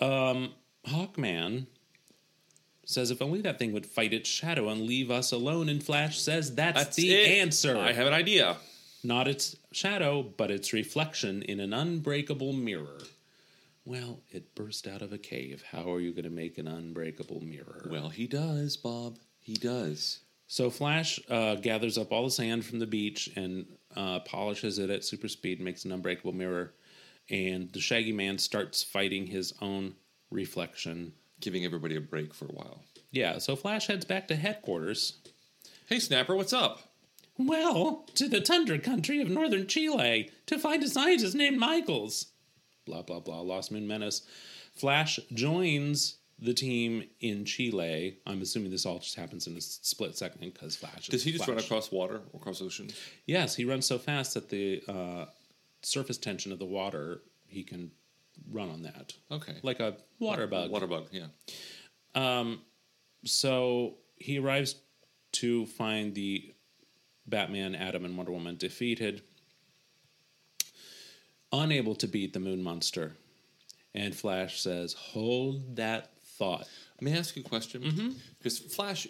[0.00, 0.54] Um,
[0.86, 1.66] Hawkman
[2.90, 6.18] says if only that thing would fight its shadow and leave us alone, and Flash
[6.20, 7.38] says that's, the it.
[7.40, 7.76] answer.
[7.76, 8.56] I have an idea.
[9.02, 12.98] Not its shadow, but its reflection in an unbreakable mirror.
[13.84, 15.64] Well, it burst out of a cave.
[15.70, 17.88] How are you going to make an unbreakable mirror?
[17.90, 19.18] Well, he does, Bob.
[19.40, 20.20] He does.
[20.46, 24.90] So Flash uh, gathers up all the sand from the beach and uh, polishes it
[24.90, 26.74] at super speed, makes an unbreakable mirror,
[27.30, 29.94] and the Shaggy Man starts fighting his own
[30.30, 31.12] reflection.
[31.40, 32.82] Giving everybody a break for a while.
[33.10, 35.18] Yeah, so Flash heads back to headquarters.
[35.86, 36.80] Hey, Snapper, what's up?
[37.38, 42.26] Well, to the tundra country of northern Chile to find a scientist named Michaels.
[42.84, 43.40] Blah, blah, blah.
[43.40, 44.22] Lost Moon Menace.
[44.74, 48.18] Flash joins the team in Chile.
[48.26, 51.00] I'm assuming this all just happens in a split second because Flash.
[51.00, 52.90] is Does he just run across water or across ocean?
[53.26, 55.24] Yes, he runs so fast that the uh,
[55.82, 57.90] surface tension of the water, he can
[58.50, 59.14] run on that.
[59.30, 59.56] Okay.
[59.62, 60.70] Like a water bug.
[60.70, 61.26] Water bug, yeah.
[62.14, 62.62] Um,
[63.24, 64.76] so he arrives
[65.32, 66.54] to find the
[67.26, 69.22] Batman, Atom, and Wonder Woman defeated,
[71.52, 73.12] unable to beat the Moon Monster.
[73.94, 76.68] And Flash says, Hold that thought.
[77.00, 77.82] May I ask you a question?
[78.38, 79.06] Because Flash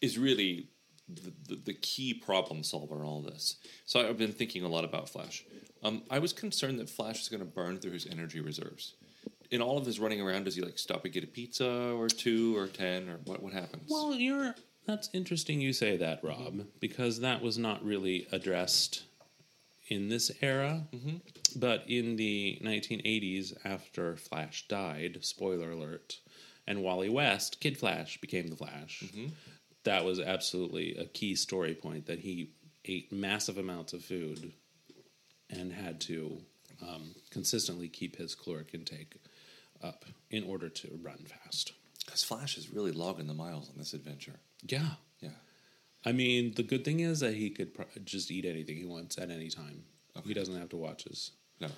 [0.00, 0.68] is really
[1.08, 3.56] the, the, the key problem solver in all this.
[3.84, 5.44] So I've been thinking a lot about Flash.
[5.82, 8.94] Um, I was concerned that Flash is going to burn through his energy reserves.
[9.50, 12.08] In all of his running around, does he like stop and get a pizza or
[12.08, 13.42] two or ten or what?
[13.42, 13.88] What happens?
[13.90, 14.54] Well, you're.
[14.86, 19.04] That's interesting you say that, Rob, because that was not really addressed
[19.88, 20.86] in this era.
[21.56, 26.20] But in the 1980s, after Flash died, spoiler alert,
[26.66, 29.04] and Wally West, Kid Flash, became the Flash,
[29.84, 32.50] that was absolutely a key story point that he
[32.84, 34.52] ate massive amounts of food
[35.50, 36.38] and had to
[36.82, 39.16] um, consistently keep his caloric intake
[39.82, 41.72] up in order to run fast.
[42.04, 44.40] because Flash is really logging the miles on this adventure.
[44.66, 44.90] Yeah.
[45.20, 45.30] Yeah.
[46.04, 49.18] I mean, the good thing is that he could pro- just eat anything he wants
[49.18, 49.84] at any time.
[50.24, 51.68] He doesn't have to watch his No.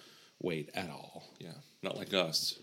[0.40, 1.24] weight at all.
[1.38, 2.58] Yeah, not like us.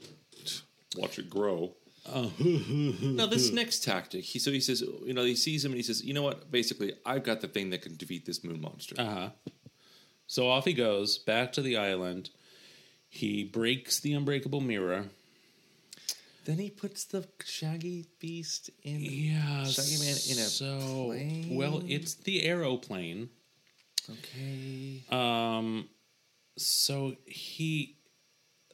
[0.97, 1.75] Watch it grow.
[2.39, 5.83] Now this next tactic, he so he says, you know, he sees him and he
[5.83, 6.49] says, you know what?
[6.51, 8.95] Basically, I've got the thing that can defeat this moon monster.
[8.97, 9.29] Uh huh.
[10.29, 12.29] So off he goes back to the island.
[13.09, 15.05] He breaks the unbreakable mirror.
[16.45, 18.99] then he puts the shaggy beast in.
[19.01, 19.63] Yeah.
[19.65, 21.56] Shaggy Man in a so plane?
[21.56, 23.29] well, it's the aeroplane.
[24.08, 25.01] Okay.
[25.10, 25.89] Um,
[26.60, 27.97] so he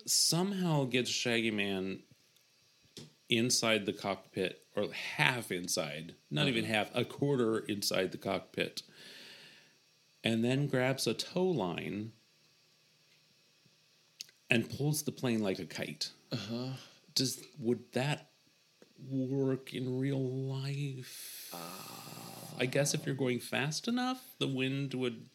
[0.06, 2.00] somehow gets Shaggy Man
[3.30, 8.84] inside the cockpit, or half inside, not even half, a quarter inside the cockpit,
[10.26, 12.12] and then grabs a tow line
[14.50, 16.10] and pulls the plane like a kite.
[16.32, 16.72] Uh-huh.
[17.14, 18.32] Does would that
[19.10, 21.54] work in real life?
[22.60, 25.26] I guess if you're going fast enough, the wind would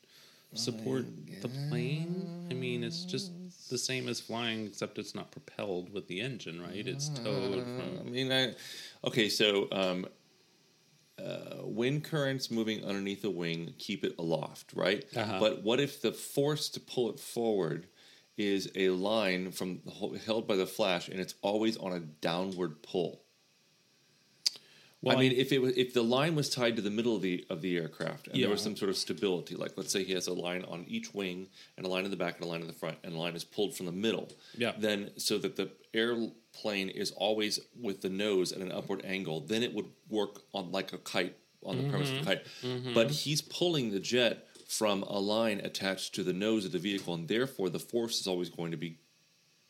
[0.54, 1.06] support
[1.42, 2.48] the plane?
[2.50, 3.32] I mean, it's just
[3.68, 6.86] the same as flying, except it's not propelled with the engine, right?
[6.86, 7.64] It's towed
[8.06, 8.54] I mean, I
[9.06, 9.28] okay.
[9.28, 10.06] So, um,
[11.24, 15.04] uh, wind currents moving underneath the wing keep it aloft, right?
[15.14, 15.38] Uh-huh.
[15.38, 17.86] But what if the force to pull it forward
[18.36, 19.80] is a line from
[20.24, 23.24] held by the flash, and it's always on a downward pull?
[25.02, 27.22] Well, I mean, if it was, if the line was tied to the middle of
[27.22, 30.12] the of the aircraft, and there was some sort of stability, like let's say he
[30.12, 31.48] has a line on each wing,
[31.78, 33.34] and a line in the back, and a line in the front, and a line
[33.34, 34.28] is pulled from the middle.
[34.56, 34.72] Yeah.
[34.76, 39.62] Then, so that the airplane is always with the nose at an upward angle, then
[39.62, 42.46] it would work on like a kite on the premise of a kite.
[42.94, 47.14] But he's pulling the jet from a line attached to the nose of the vehicle,
[47.14, 48.98] and therefore the force is always going to be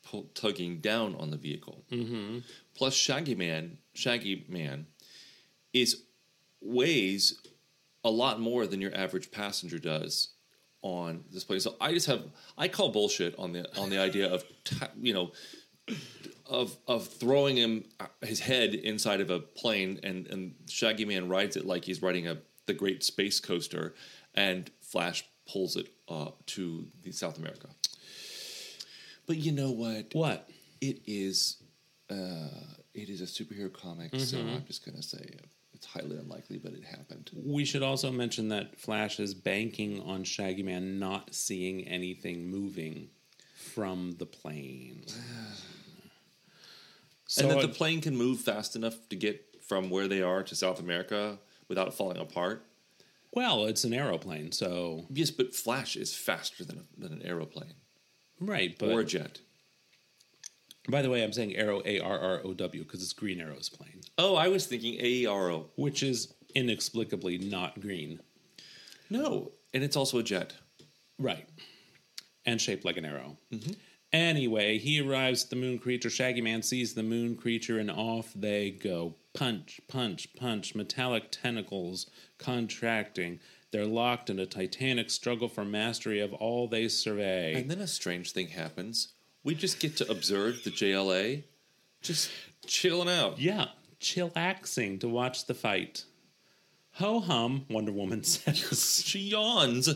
[0.04, 1.84] pull, tugging down on the vehicle.
[1.90, 2.38] Mm-hmm.
[2.74, 4.86] Plus, Shaggy Man, Shaggy Man,
[5.72, 6.02] is
[6.60, 7.40] weighs
[8.04, 10.28] a lot more than your average passenger does
[10.82, 11.60] on this plane.
[11.60, 12.24] So I just have
[12.56, 14.44] I call bullshit on the on the idea of
[15.00, 15.32] you know
[16.46, 21.28] of of throwing him uh, his head inside of a plane and and Shaggy Man
[21.28, 23.94] rides it like he's riding a the Great Space Coaster,
[24.34, 27.68] and Flash pulls it uh, to the South America.
[29.26, 30.06] But you know what?
[30.12, 30.48] what?
[30.80, 31.56] It is
[32.10, 32.48] uh,
[32.94, 35.36] it is a superhero comic, so I'm just gonna say
[35.80, 37.30] it's highly unlikely, but it happened.
[37.34, 43.08] We should also mention that Flash is banking on Shaggy Man not seeing anything moving
[43.56, 45.04] from the plane.
[47.30, 50.42] So and that the plane can move fast enough to get from where they are
[50.42, 52.66] to South America without it falling apart.
[53.30, 57.74] well, it's an aeroplane, so Yes, but Flash is faster than, a, than an aeroplane
[58.40, 58.76] right.
[58.76, 59.38] But or a jet.
[60.88, 63.68] By the way, I'm saying Arrow A R R O W because it's Green Arrow's
[63.68, 65.66] plane, Oh, I was thinking AERO.
[65.76, 68.20] which is inexplicably not green.
[69.08, 70.54] No, and it's also a jet.
[71.18, 71.46] Right.
[72.46, 73.36] And shaped like an arrow.
[73.52, 73.72] Mm-hmm.
[74.12, 76.10] Anyway, he arrives at the moon creature.
[76.10, 79.14] Shaggy Man sees the moon creature, and off they go.
[79.34, 80.74] Punch, punch, punch.
[80.74, 83.38] Metallic tentacles contracting.
[83.70, 87.54] They're locked in a titanic struggle for mastery of all they survey.
[87.54, 89.12] And then a strange thing happens.
[89.44, 91.44] We just get to observe the JLA
[92.02, 92.30] just
[92.66, 93.38] chilling out.
[93.38, 93.66] yeah,
[94.00, 96.04] chillaxing to watch the fight.
[96.94, 99.02] Ho hum, Wonder Woman says.
[99.06, 99.88] She yawns.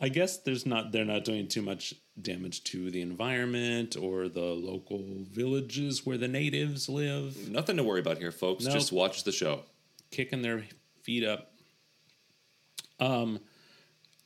[0.00, 4.40] I guess there's not they're not doing too much damage to the environment or the
[4.40, 8.64] local villages where the natives live, Nothing to worry about here, folks.
[8.64, 8.74] Nope.
[8.74, 9.62] Just watch the show.
[10.10, 10.64] kicking their
[11.02, 11.52] feet up.
[13.00, 13.40] Um,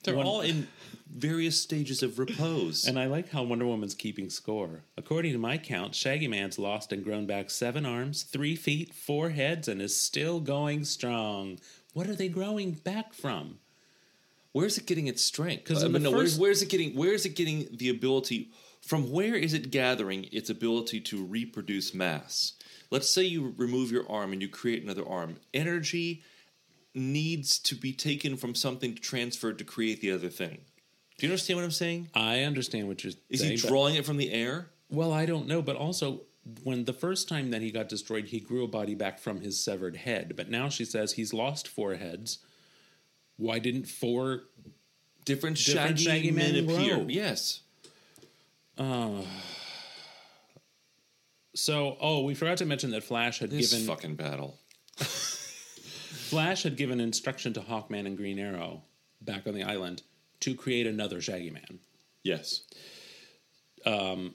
[0.02, 0.68] They're One- all in
[1.08, 2.86] various stages of repose.
[2.86, 4.82] And I like how Wonder Woman's keeping score.
[4.96, 9.30] According to my count, Shaggy Man's lost and grown back seven arms, three feet, four
[9.30, 11.58] heads, and is still going strong.
[11.92, 13.58] What are they growing back from?
[14.54, 15.64] where's it getting its strength?
[15.64, 16.94] 'Cause I in mean, no, where's, where's it getting?
[16.94, 18.50] Where's it getting the ability?
[18.82, 22.52] From where is it gathering its ability to reproduce mass?
[22.90, 25.36] Let's say you remove your arm and you create another arm.
[25.54, 26.22] Energy
[26.94, 30.60] needs to be taken from something transferred to create the other thing.
[31.18, 32.08] Do you understand what I'm saying?
[32.14, 33.52] I understand what you're Is saying.
[33.52, 34.70] Is he drawing it from the air?
[34.90, 36.22] Well, I don't know, but also
[36.64, 39.62] when the first time that he got destroyed, he grew a body back from his
[39.62, 40.34] severed head.
[40.36, 42.38] But now she says he's lost four heads.
[43.36, 44.42] Why didn't four?
[45.24, 46.96] Different, Different shaggy, shaggy men men appear.
[46.96, 47.06] grow.
[47.08, 47.60] Yes.
[48.76, 49.22] Uh,
[51.54, 54.58] so, oh, we forgot to mention that Flash had This given fucking battle.
[56.32, 58.82] Flash had given instruction to Hawkman and Green Arrow
[59.20, 60.02] back on the island
[60.40, 61.78] to create another Shaggy Man.
[62.24, 62.62] Yes.
[63.84, 64.34] Um,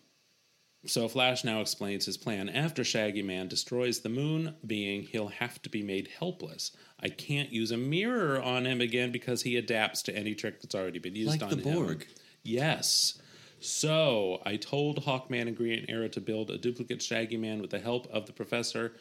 [0.85, 2.49] so Flash now explains his plan.
[2.49, 6.71] After Shaggy Man destroys the moon being, he'll have to be made helpless.
[7.01, 10.75] I can't use a mirror on him again because he adapts to any trick that's
[10.75, 11.75] already been used Like on the him.
[11.75, 12.07] Borg.
[12.43, 13.19] Yes.
[13.59, 17.79] So I told Hawkman and Green Arrow to build a duplicate Shaggy Man with the
[17.79, 18.93] help of the Professor,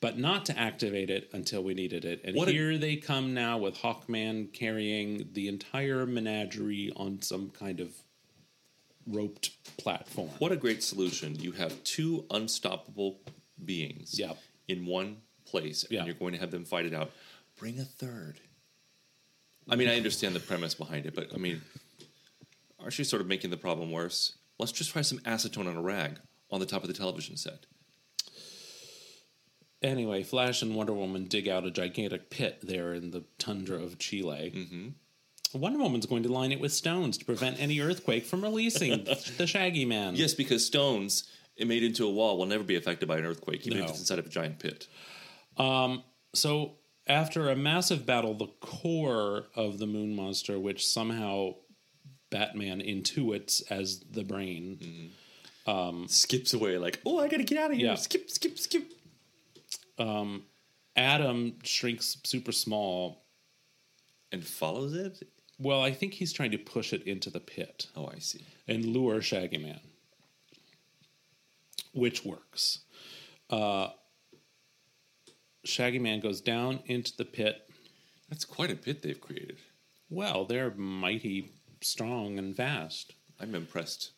[0.00, 2.20] but not to activate it until we needed it.
[2.24, 7.50] And What a- here they come now with Hawkman carrying the entire menagerie on some
[7.50, 7.94] kind of
[9.06, 10.28] roped platform.
[10.38, 11.34] What a great solution.
[11.40, 13.20] You have two unstoppable
[13.64, 14.34] beings Yeah.
[14.68, 16.04] in one place, and Yeah.
[16.04, 17.10] you're going to have them fight it out.
[17.56, 18.40] Bring a third.
[19.68, 21.62] I mean, I understand the premise behind it, but I mean,
[22.78, 24.34] aren't you sort of making the problem worse?
[24.58, 26.20] Let's just try some acetone on a rag
[26.50, 27.66] on the top of the television set.
[29.82, 33.98] Anyway, Flash and Wonder Woman dig out a gigantic pit there in the tundra of
[33.98, 34.52] Chile.
[34.54, 34.88] Mm-hmm.
[35.58, 39.04] Wonder Woman's going to line it with stones to prevent any earthquake from releasing
[39.36, 40.16] the Shaggy Man.
[40.16, 41.24] Yes, because stones
[41.58, 43.84] eh, made into a wall will never be affected by an earthquake, even No.
[43.84, 44.88] if it's inside of a giant pit.
[45.56, 46.02] Um,
[46.34, 46.72] so
[47.06, 51.54] after a massive battle, the core of the moon monster, which somehow
[52.30, 55.70] Batman intuits as the brain, mm-hmm.
[55.70, 57.86] um, Skips away like, oh, I gotta get out of here.
[57.86, 57.94] Yeah.
[57.94, 58.92] Skip, skip, skip.
[59.98, 63.24] Atom shrinks super small.
[64.32, 65.22] And follows it.
[65.58, 68.44] Well, I think he's trying to push it into the pit Oh, I see.
[68.68, 69.80] and lure Shaggy Man,
[71.92, 72.80] which works.
[73.50, 73.88] Uh,
[75.64, 77.68] Shaggy Man goes down into the pit.
[78.28, 79.56] That's quite a pit they've created.
[80.10, 83.14] Well, they're mighty strong and vast.
[83.40, 84.12] I'm impressed.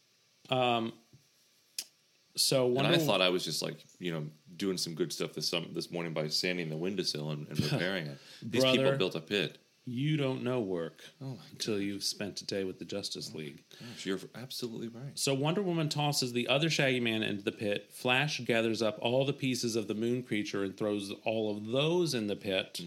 [2.37, 4.27] So And I thought I was just like, you know,
[4.57, 8.07] doing some good stuff this some, this morning by sanding the windowsill and, and repairing
[8.07, 8.19] it.
[8.43, 9.59] These people built a pit.
[9.87, 11.03] you don't know work
[11.51, 13.65] until you've spent a day with the Justice League.
[13.81, 15.19] Gosh, you're absolutely right.
[15.19, 17.91] So Wonder Woman tosses the other Shaggy Man into the pit.
[17.91, 22.15] Flash gathers up all the pieces of the moon creature and throws all of those
[22.15, 22.81] in the pit.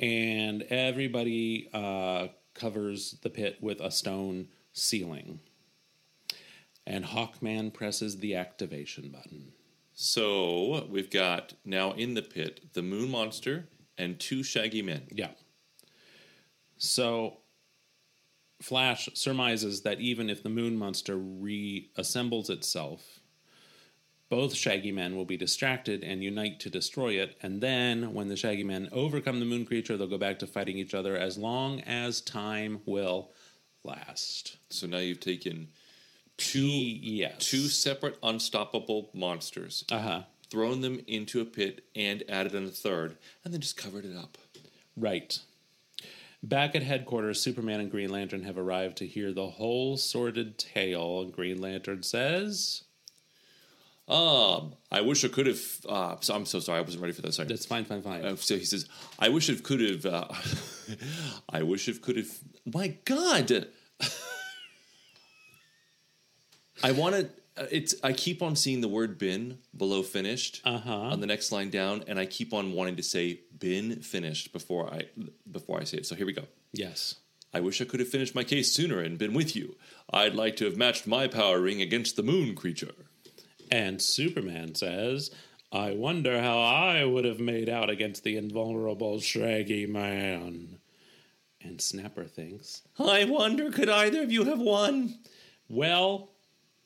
[0.00, 5.40] And everybody uh, covers the pit with a stone ceiling.
[6.88, 9.52] And Hawkman presses the activation button.
[9.92, 13.68] So we've got now in the pit the moon monster
[13.98, 15.02] and two shaggy men.
[15.12, 15.32] Yeah.
[16.78, 17.36] So
[18.62, 23.20] Flash surmises that even if the moon monster reassembles itself,
[24.30, 27.36] both Shaggy Men will be distracted and unite to destroy it.
[27.40, 30.76] And then, when the Shaggy Men overcome the moon creature, they'll go back to fighting
[30.76, 33.30] each other as long as time will
[33.84, 34.58] last.
[34.70, 35.68] So now you've taken
[36.38, 37.34] two yes.
[37.38, 40.22] two separate unstoppable monsters, Uh huh.
[40.50, 44.16] thrown them into a pit, and added in a third, and then just covered it
[44.16, 44.38] up.
[44.96, 45.38] Right.
[46.42, 51.20] Back at headquarters, Superman and Green Lantern have arrived to hear the whole sordid tale.
[51.20, 52.84] And Green Lantern says,
[54.08, 55.60] Um, I wish I could have.
[55.88, 57.34] Uh, so I'm so sorry, I wasn't ready for that.
[57.34, 57.48] Sorry.
[57.48, 58.24] That's fine, fine, fine.
[58.24, 60.06] Uh, so he says, "I wish it could have.
[60.06, 60.28] Uh,
[61.50, 62.30] I wish it could have.
[62.64, 63.66] My God,
[66.82, 67.28] I want to.
[67.70, 67.94] It's.
[68.04, 70.92] I keep on seeing the word "been" below "finished" Uh-huh.
[70.94, 74.92] on the next line down, and I keep on wanting to say "been finished" before
[74.92, 75.06] I
[75.50, 76.06] before I say it.
[76.06, 76.44] So here we go.
[76.72, 77.16] yes.
[77.54, 79.74] I wish I could have finished my case sooner and been with you.
[80.12, 82.92] I'd like to have matched my power ring against the moon creature.
[83.70, 85.30] And Superman says,
[85.72, 90.78] I wonder how I would have made out against the invulnerable Shaggy Man.
[91.62, 95.18] And Snapper thinks, I wonder, could either of you have won?
[95.70, 96.28] Well,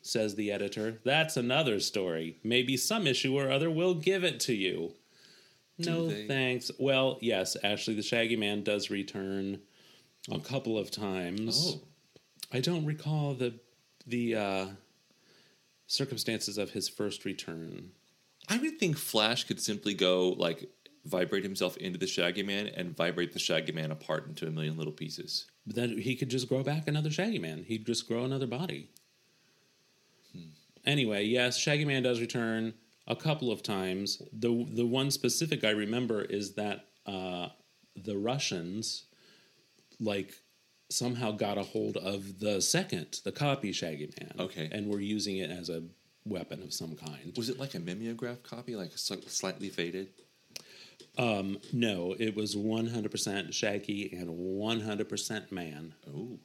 [0.03, 2.37] says the editor, that's another story.
[2.43, 4.95] Maybe some issue or other will give it to you.
[5.79, 6.27] no they?
[6.27, 6.71] thanks.
[6.79, 9.61] Well, yes, actually, the Shaggy Man does return
[10.31, 11.75] a couple of times.
[11.75, 11.81] Oh.
[12.53, 13.55] I don't recall the
[14.07, 14.67] the uh,
[15.87, 17.93] circumstances of his first return.
[18.49, 20.69] I would think Flash could simply go like
[21.05, 24.77] vibrate himself into the Shaggy Man and vibrate the Shaggy Man apart into a million
[24.77, 25.47] little pieces.
[25.67, 27.65] But then he could just grow back another Shaggy Man.
[27.65, 28.91] He'd just grow another body.
[30.85, 32.75] Anyway, yes, Shaggy Man does return
[33.07, 34.21] a couple of times.
[34.33, 37.49] the The one specific I remember is that uh,
[37.97, 39.05] the Russians,
[40.01, 40.35] like,
[40.91, 44.35] somehow got a hold of the second, the copy Shaggy Man.
[44.39, 44.69] Okay.
[44.73, 45.83] and were using it as a
[46.25, 47.33] weapon of some kind.
[47.37, 50.09] Was it like a mimeograph copy, like slightly faded?
[51.19, 55.95] No, it was one hundred percent Shaggy and one hundred percent Man.
[56.09, 56.39] Oh,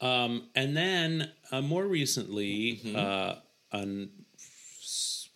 [0.00, 3.36] Um, and then uh, more recently, uh,
[3.74, 4.10] an,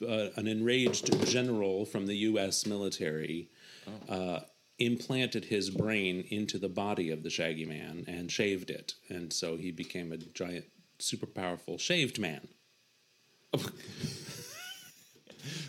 [0.03, 2.67] uh, an enraged general from the U.S.
[2.67, 3.49] military
[4.09, 4.41] uh,
[4.79, 9.57] implanted his brain into the body of the Shaggy Man and shaved it, and so
[9.57, 10.67] he became a giant,
[10.99, 12.47] super powerful shaved man.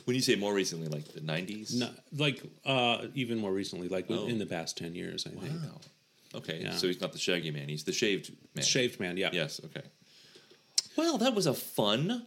[0.06, 1.74] when you say more recently, like the nineties?
[1.80, 4.28] No, like uh, even more recently, like Oh.
[4.28, 5.54] in the past ten years, I think.
[6.36, 6.76] Okay, Yeah.
[6.76, 8.66] so he's not the Shaggy Man; he's the shaved man.
[8.66, 9.30] Shaved man, yeah.
[9.34, 9.60] Yes.
[9.66, 9.82] Okay.
[10.98, 12.26] Well, that was a fun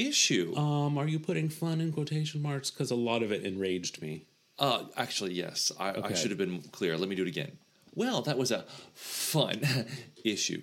[0.00, 0.54] issue.
[0.56, 2.70] Um, are you putting fun in quotation marks?
[2.70, 4.24] Because a lot of it enraged me.
[4.58, 5.70] Uh, actually, yes.
[5.78, 6.96] I, I should have been clear.
[6.98, 7.52] Let me do it again.
[7.94, 9.62] Well, that was a fun
[10.24, 10.62] issue.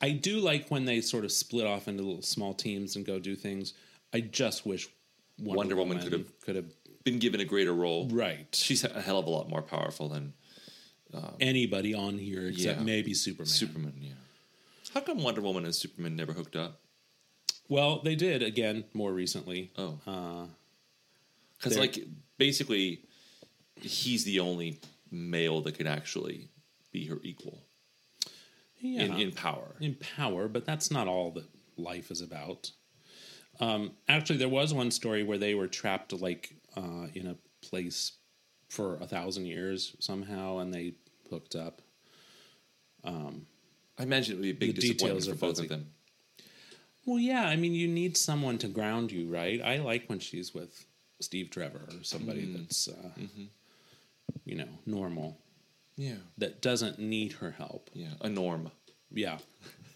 [0.00, 3.18] I do like when they sort of split off into little small teams and go
[3.18, 3.74] do things.
[4.12, 4.88] I just wish
[5.38, 6.66] Wonder, Wonder Woman Woman, could have- could have
[7.04, 8.08] Been given a greater role.
[8.08, 10.34] right She's a hell of a lot more powerful than
[11.40, 12.84] anybody on here except Yeah.
[12.84, 13.46] maybe Superman.
[13.46, 13.94] Superman.
[14.00, 14.12] Yeah.
[14.94, 16.80] How come Wonder Woman and Superman never hooked up?
[17.68, 19.70] Well, they did again more recently.
[19.76, 20.46] Oh, Uh,
[21.56, 22.04] because they're- like
[22.38, 23.04] basically,
[23.76, 26.48] he's the only male that could actually
[26.90, 27.62] be her equal
[28.80, 29.76] yeah, in, in power.
[29.80, 31.44] in power, but that's not all that
[31.76, 32.70] life is about.
[33.60, 38.12] Um, actually, there was one story where they were trapped like uh, in a place
[38.68, 40.94] for a thousand years somehow, and they
[41.30, 41.80] hooked up.
[43.98, 45.86] I imagine it would be a big disappointment for both of them.
[47.04, 49.60] Well, yeah, I mean, you need someone to ground you, right?
[49.60, 50.84] I like when she's with
[51.20, 52.58] Steve Trevor or somebody Mm.
[52.58, 53.44] that's, uh, Mm-hmm.
[54.44, 55.38] you know, normal
[55.96, 56.18] Yeah.
[56.38, 57.90] that doesn't need her help.
[57.94, 58.14] Yeah.
[58.20, 58.70] A norm.
[59.10, 59.38] Yeah.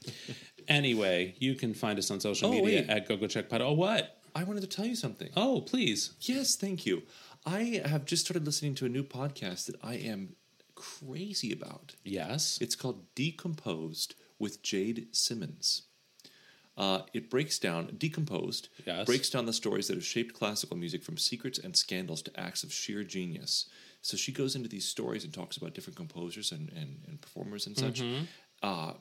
[0.69, 2.91] anyway, you can find us on social Oh, media wait.
[2.91, 3.61] at GoGoCheckPod.
[3.61, 4.21] Oh, what?
[4.35, 5.31] I wanted to tell you something.
[5.37, 6.11] Oh, please.
[6.21, 7.03] Yes, thank you.
[7.47, 10.35] I have just started listening to a new podcast that I am
[10.75, 11.95] crazy about.
[12.05, 12.59] Yes.
[12.61, 15.83] It's called Decomposed with Jade Simmons.
[16.77, 19.07] Uh, it breaks down, decomposed, Yes.
[19.07, 22.63] breaks down the stories that have shaped classical music from secrets and scandals to acts
[22.63, 23.69] of sheer genius.
[24.03, 27.67] So she goes into these stories and talks about different composers and, and, and performers
[27.67, 28.03] and such.
[28.63, 28.93] Uh,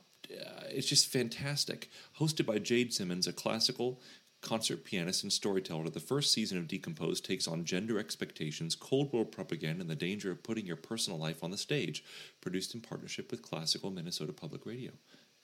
[0.70, 1.90] it's just fantastic.
[2.18, 4.00] Hosted by Jade Simmons, a classical
[4.42, 9.24] concert pianist and storyteller, the first season of Decomposed takes on gender expectations, Cold War
[9.24, 12.02] propaganda, and the danger of putting your personal life on the stage.
[12.40, 14.92] Produced in partnership with Classical Minnesota Public Radio.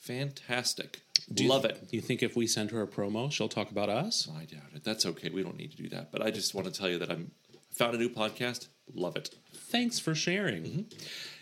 [0.02, 1.00] Fantastic.
[1.32, 1.88] Do you- Love it.
[1.88, 4.28] Do you think if we send her a promo, she'll talk about us?
[4.36, 4.84] I doubt it.
[4.84, 5.30] That's okay.
[5.30, 6.10] We don't need to do that.
[6.12, 8.66] But I just want to tell you that I'm I found a new podcast.
[8.92, 9.34] Love it.
[9.54, 10.62] Thanks for sharing.
[10.64, 10.80] Mm-hmm.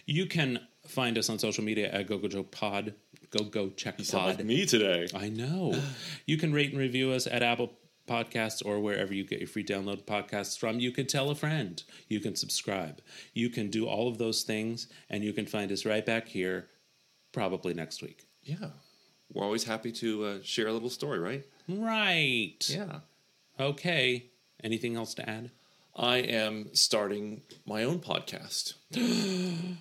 [0.07, 2.95] You can find us on social media at GoGoCheckPod.
[3.31, 4.37] Go Go Check Sound Pod.
[4.37, 5.09] like me today.
[5.15, 5.75] I know.
[6.27, 7.73] you can rate and review us at Apple
[8.09, 10.81] Podcasts or wherever you get your free download podcasts from.
[10.81, 11.83] You can tell a friend.
[12.09, 13.01] You can subscribe.
[13.35, 16.69] You can do all of those things, and you can find us right back here
[17.33, 18.27] probably next week.
[18.51, 18.71] Yeah.
[19.33, 21.45] We're always happy to uh, share a little story, right?
[21.69, 22.59] Right.
[22.69, 23.01] Yeah.
[23.59, 24.27] Okay.
[24.65, 25.51] Anything else to add?
[25.97, 28.75] I am starting my own podcast.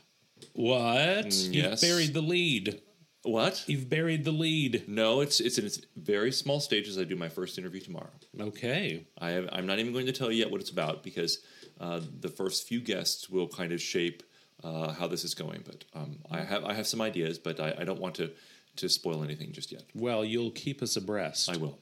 [0.53, 1.27] What?
[1.27, 2.81] Mm, You've buried the lead.
[3.23, 3.63] What?
[3.67, 4.85] You've buried the lead.
[4.87, 6.97] No, it's it's in its very small stages.
[6.97, 8.09] I do my first interview tomorrow.
[8.39, 9.05] Okay.
[9.17, 11.39] I have, I'm not even going to tell you yet what it's about because
[11.79, 14.23] uh, the first few guests will kind of shape
[14.63, 15.63] uh, how this is going.
[15.65, 18.31] But um, I have I have some ideas, but I, I don't want to
[18.79, 19.83] to spoil anything just yet.
[19.93, 21.49] Well, you'll keep us abreast.
[21.49, 21.77] I will.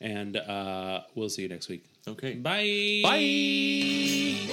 [0.00, 1.84] And uh, we'll see you next week.
[2.06, 2.34] Okay.
[2.34, 3.00] Bye.
[3.02, 4.46] Bye.